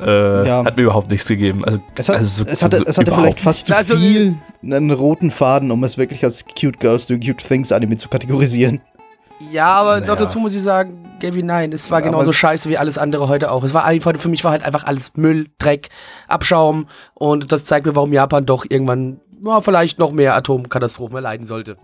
[0.00, 0.64] Äh, Ja.
[0.64, 1.64] Hat mir überhaupt nichts gegeben.
[1.64, 4.36] Also, Es, hat, also so- es hatte, so- es hatte vielleicht fast zu Also, viel
[4.62, 8.80] einen roten Faden, um es wirklich als Cute Girls Do Cute Things Anime zu kategorisieren.
[9.50, 10.06] ja, aber Naja.
[10.12, 13.28] noch dazu muss ich sagen, Gaby, nein, es war Aber- genauso scheiße wie alles andere
[13.28, 13.62] heute auch.
[13.64, 15.88] Es war einfach, für mich war halt einfach alles Müll, Dreck,
[16.28, 21.46] Abschaum und das zeigt mir, warum Japan doch irgendwann ja, vielleicht noch mehr Atomkatastrophen erleiden
[21.46, 21.76] sollte.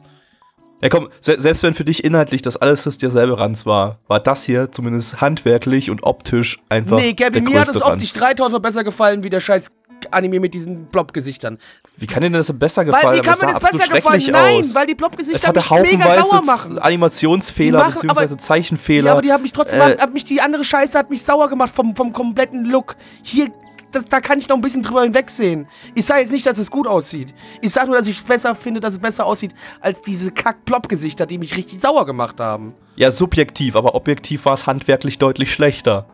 [0.83, 4.19] Ja komm, se selbst wenn für dich inhaltlich das alles das derselbe Ranz war, war
[4.21, 8.37] das hier zumindest handwerklich und optisch einfach nee, der mir hat es optisch Ranz.
[8.39, 9.67] 3000 Mal besser gefallen wie der scheiß
[10.11, 11.59] Anime mit diesen Blob-Gesichtern.
[11.97, 13.19] Wie kann dir das besser Weil, gefallen?
[13.19, 14.23] wie kann mir das besser gefallen?
[14.33, 14.75] Nein, aus.
[14.75, 16.79] weil die es Blob-Gesichter mich mega sauer machen.
[16.81, 19.07] Animationsfehler machen- beziehungsweise aber- Zeichenfehler.
[19.07, 21.49] Ja, aber die haben mich trotzdem, Äh, hat mich die andere Scheiße hat mich sauer
[21.49, 22.97] gemacht vom, vom kompletten Look.
[23.23, 23.53] Hier,
[23.93, 25.67] das, da kann ich noch ein bisschen drüber hinwegsehen.
[25.95, 27.33] Ich sage jetzt nicht, dass es gut aussieht.
[27.61, 31.27] Ich sage nur, dass ich es besser finde, dass es besser aussieht als diese Kack-Plop-Gesichter,
[31.27, 32.75] die mich richtig sauer gemacht haben.
[32.97, 36.07] ja, subjektiv, aber objektiv war es handwerklich deutlich schlechter.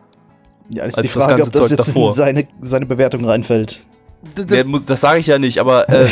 [0.69, 2.09] Ja, ist Als die das Frage, ganze ob das Zeug jetzt davor.
[2.09, 3.79] in seine, seine Bewertung reinfällt.
[4.35, 6.07] Das, Das, das sage ich ja nicht, aber äh,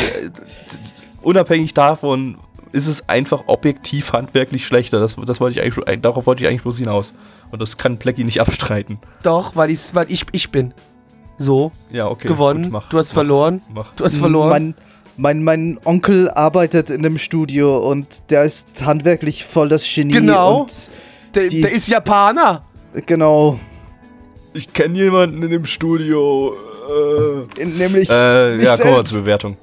[1.22, 2.38] unabhängig davon
[2.72, 5.00] ist es einfach objektiv handwerklich schlechter.
[5.00, 7.14] Das, das wollte ich eigentlich, darauf wollte ich eigentlich bloß hinaus.
[7.50, 8.98] Und das kann Plecky nicht abstreiten.
[9.22, 10.74] doch, weil, ich's, weil ich ich bin.
[11.38, 12.28] So, Ja, okay.
[12.28, 12.64] gewonnen.
[12.64, 13.60] gut, mach, du hast mach, verloren.
[13.72, 13.94] Mach.
[13.94, 14.50] Du hast verloren.
[14.50, 14.74] Mein,
[15.16, 20.12] mein, mein Onkel arbeitet in einem Studio und der ist handwerklich voll das Genie.
[20.14, 20.62] Genau.
[20.62, 20.72] Und
[21.34, 22.64] der, die- der ist Japaner.
[23.06, 23.58] genau.
[24.54, 26.54] Ich kenne jemanden in dem Studio.
[27.58, 28.08] Äh, Nämlich.
[28.10, 28.12] äh,
[28.62, 29.12] ja, kommen wir selbst.
[29.12, 29.56] zur Bewertung.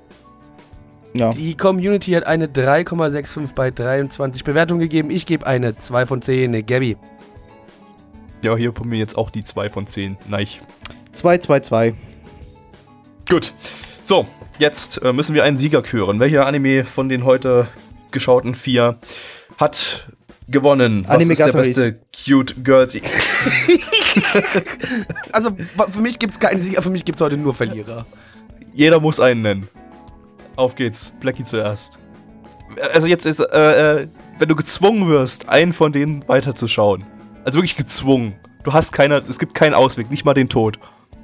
[1.14, 1.32] Ja.
[1.32, 5.10] Die Community hat eine 3,65 bei 23 Bewertungen gegeben.
[5.10, 6.66] Ich gebe eine 2 von 10.
[6.66, 6.98] Gabby.
[8.44, 10.18] Ja, hier von mir jetzt auch die 2 von 10.
[10.28, 10.46] Nein.
[11.16, 11.94] 2, 2, 2.
[13.30, 13.54] Gut.
[14.04, 14.28] So,
[14.60, 16.20] jetzt äh, müssen wir einen Sieger küren.
[16.20, 17.68] Welcher Anime von den heute
[18.12, 18.98] geschauten vier
[19.58, 20.08] hat
[20.48, 21.06] gewonnen?
[21.08, 21.68] Was Anime ist der Gatoris.
[21.68, 22.98] beste Cute Girls?
[25.34, 25.52] Also
[25.90, 28.06] für mich gibt es keinen Sieger, für mich gibt es heute nur Verlierer.
[28.74, 29.68] Jeder muss einen nennen.
[30.56, 31.14] Auf geht's.
[31.20, 32.00] Blackie zuerst.
[32.94, 34.08] Also jetzt ist, äh, äh,
[34.40, 37.04] wenn du gezwungen wirst, einen von denen weiterzuschauen.
[37.44, 38.36] Also wirklich gezwungen.
[38.64, 40.80] Du hast keine, es gibt keinen Ausweg, nicht mal den Tod.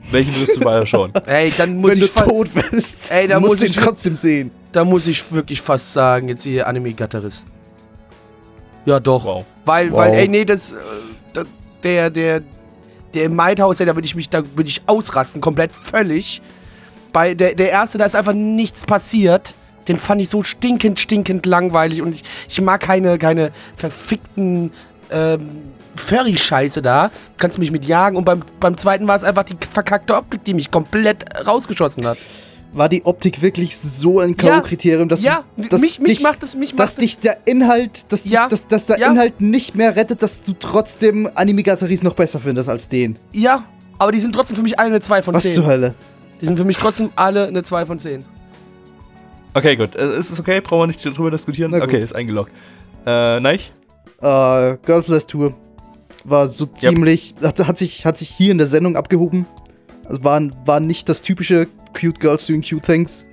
[0.10, 1.14] Welchen würdest du weiterschauen?
[1.26, 3.72] Ey, dann muss Wenn du ich fa- tot bist, Ey, da musst muss du ihn
[3.72, 4.52] ich- trotzdem sehen.
[4.72, 7.44] da muss ich wirklich fast sagen, jetzt hier Anime Gatteris.
[8.86, 9.24] Ja, doch.
[9.26, 9.46] Wow.
[9.66, 10.00] Weil, Wow.
[10.00, 10.76] weil, ey, nee, das, äh,
[11.34, 11.44] da-
[11.84, 12.42] der, der,
[13.14, 16.42] der im Might-Haus, ey, da würde ich mich, da würde ich ausrasten, komplett völlig.
[17.14, 19.54] Bei der, der erste, da ist einfach nichts passiert.
[19.88, 24.72] Den fand ich so stinkend, stinkend langweilig und ich, ich mag keine, keine verfickten
[25.12, 25.50] ähm,
[25.96, 27.12] Furry-Scheiße da.
[27.38, 30.54] Kannst mich mit jagen und beim, beim zweiten war es einfach die verkackte Optik, die
[30.54, 32.18] mich komplett rausgeschossen hat.
[32.74, 36.42] War die Optik wirklich so ein Ja, K.O.-Kriterium, dass, ja, dass, mich, mich dich, macht
[36.42, 39.12] das, mich dass macht dich der Inhalt, dass, Ja, dass, dass der ja.
[39.12, 43.16] Inhalt nicht mehr rettet, dass du trotzdem Animigataris noch besser findest als den.
[43.34, 43.64] das, ja,
[43.98, 45.52] aber die sind trotzdem für mich alle eine 2 von Was 10.
[45.54, 45.96] zur Hölle?
[46.40, 48.26] Die sind für mich trotzdem alle eine 2 von 10.
[49.54, 49.96] Okay, gut.
[49.96, 50.62] Äh, Ist es okay?
[50.62, 51.74] Brauchen wir nicht drüber diskutieren?
[51.74, 52.52] Okay, ist eingeloggt.
[53.06, 53.60] Äh, nein?
[54.22, 55.54] Äh, Girls Last Tour
[56.24, 59.46] war so ziemlich, hat, hat, sich, hat sich hier in der Sendung abgehoben.
[60.06, 61.68] Also war, war nicht das typische
[62.00, 63.26] Cute Girls Doing Cute Things.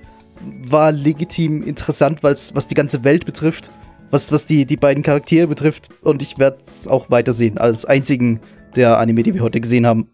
[0.63, 3.71] War legitim interessant, weil's, was die ganze Welt betrifft,
[4.09, 5.89] was, was die, die beiden Charaktere betrifft.
[6.01, 8.39] Und ich werde es auch weitersehen, als einzigen
[8.75, 10.09] der Anime, die wir heute gesehen haben.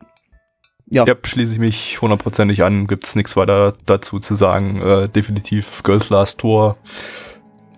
[0.89, 2.87] Ja, Ja, schließe ich mich hundertprozentig an.
[2.87, 4.81] Gibt's nichts weiter dazu zu sagen.
[4.81, 6.77] Äh, definitiv Girls Last Tour.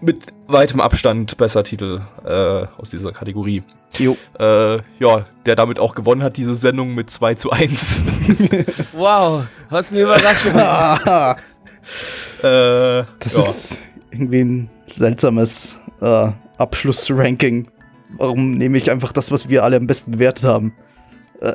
[0.02, 3.64] Mit weitem Abstand besser Titel äh, aus dieser Kategorie.
[3.98, 4.16] jo.
[4.40, 8.04] Äh, ja, der damit auch gewonnen hat, diese Sendung mit 2 zu 1.
[8.94, 10.54] Wow, was eine Überraschung.
[12.44, 13.44] Äh, das ja.
[13.50, 13.78] ist
[14.12, 16.28] irgendwie ein seltsames äh,
[16.58, 17.68] Abschlussranking.
[18.18, 20.74] warum nehme ich einfach das, was wir alle am besten bewertet haben?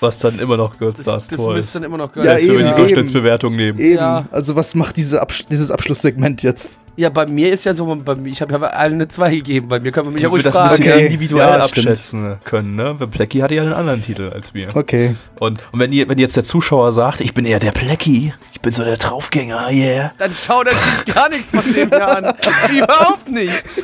[0.00, 1.74] Was dann immer noch Girls Das, Stars das Tor ist.
[1.74, 2.76] dann immer noch Ja, Selbst wenn wir eben, die eben.
[2.76, 3.78] Durchschnittsbewertung nehmen.
[3.78, 3.96] Eben.
[3.96, 4.26] Ja.
[4.30, 6.78] Also was macht diese Absch dieses Abschlusssegment jetzt?
[6.96, 9.68] Ja, bei mir ist ja so, bei mir, ich habe hab allen eine 2 gegeben.
[9.68, 10.82] Bei mir kann man mich ja Damit ruhig wir das ein fragen.
[10.82, 11.06] bisschen Okay.
[11.06, 11.86] individuell Ja, stimmt.
[11.88, 12.94] abschätzen können, ne?
[12.98, 14.68] Weil Plecky hatte ja einen anderen Titel als wir.
[14.74, 15.16] Okay.
[15.40, 18.60] Und, und wenn, ihr, wenn jetzt der Zuschauer sagt, ich bin eher der Plecky, ich
[18.60, 20.12] bin so der Draufgänger, yeah.
[20.18, 22.34] Dann schaut er sich gar nichts von dem hier an.
[22.72, 23.82] Überhaupt nichts.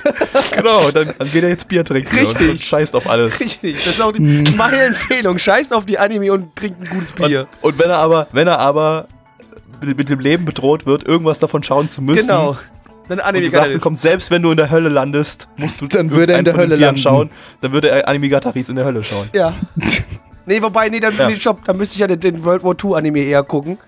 [0.57, 2.41] Genau, dann, dann geht er jetzt Bier trinken Richtig.
[2.41, 3.41] Und, und scheißt auf alles.
[3.41, 3.77] Richtig.
[3.85, 4.21] Das ist auch die,
[4.57, 5.37] meine Empfehlung.
[5.39, 7.49] Scheiß auf die Anime und trinkt ein gutes Bier.
[7.61, 9.09] Und, und wenn er aber, wenn er aber
[9.83, 12.57] mit, mit dem Leben bedroht wird, irgendwas davon schauen zu müssen, genau.
[13.11, 16.33] Dann und Anime bekommt, selbst wenn du in der Hölle landest, musst du Dann würde
[16.35, 17.01] er in der Hölle landen.
[17.01, 17.31] schauen,
[17.61, 19.29] dann würde er Animegataris in der Hölle schauen.
[19.35, 19.53] Ja.
[20.47, 21.29] nee, wobei, nee, dann, Ja.
[21.29, 23.79] nee, stopp, dann müsste ich ja den, den World War II Anime eher gucken.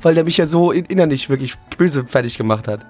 [0.00, 2.86] Weil der mich ja so in, innerlich wirklich böse fertig gemacht hat.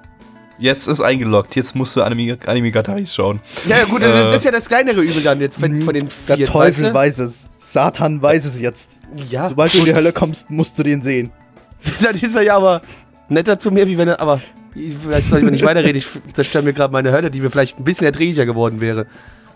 [0.58, 3.40] Jetzt ist eingeloggt, jetzt musst du Anime, Animegataris schauen.
[3.66, 4.08] Ja, ja gut, Äh.
[4.12, 6.36] das ist ja das kleinere Übel dann jetzt von, von den vier.
[6.36, 7.48] Der Teufel weißt weiß es.
[7.60, 8.90] Satan weiß es jetzt.
[9.30, 11.30] Ja, Sobald du in die Hölle kommst, musst du den sehen.
[12.02, 12.82] dann ist er ja aber
[13.30, 14.40] netter zu mir, wie wenn er, aber
[14.86, 17.50] ich- vielleicht soll ich mal nicht weiterreden, ich zerstöre mir gerade meine Hölle, die mir
[17.50, 19.06] vielleicht ein bisschen erträglicher geworden wäre.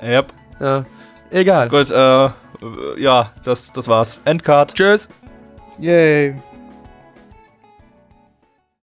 [0.03, 0.33] Yep.
[0.61, 0.85] Ja,
[1.31, 1.69] egal.
[1.69, 2.31] Gut, äh, äh,
[2.99, 4.21] ja, das, das war's.
[4.25, 4.75] Endcard.
[4.75, 5.09] Tschüss.
[5.79, 6.37] Yay.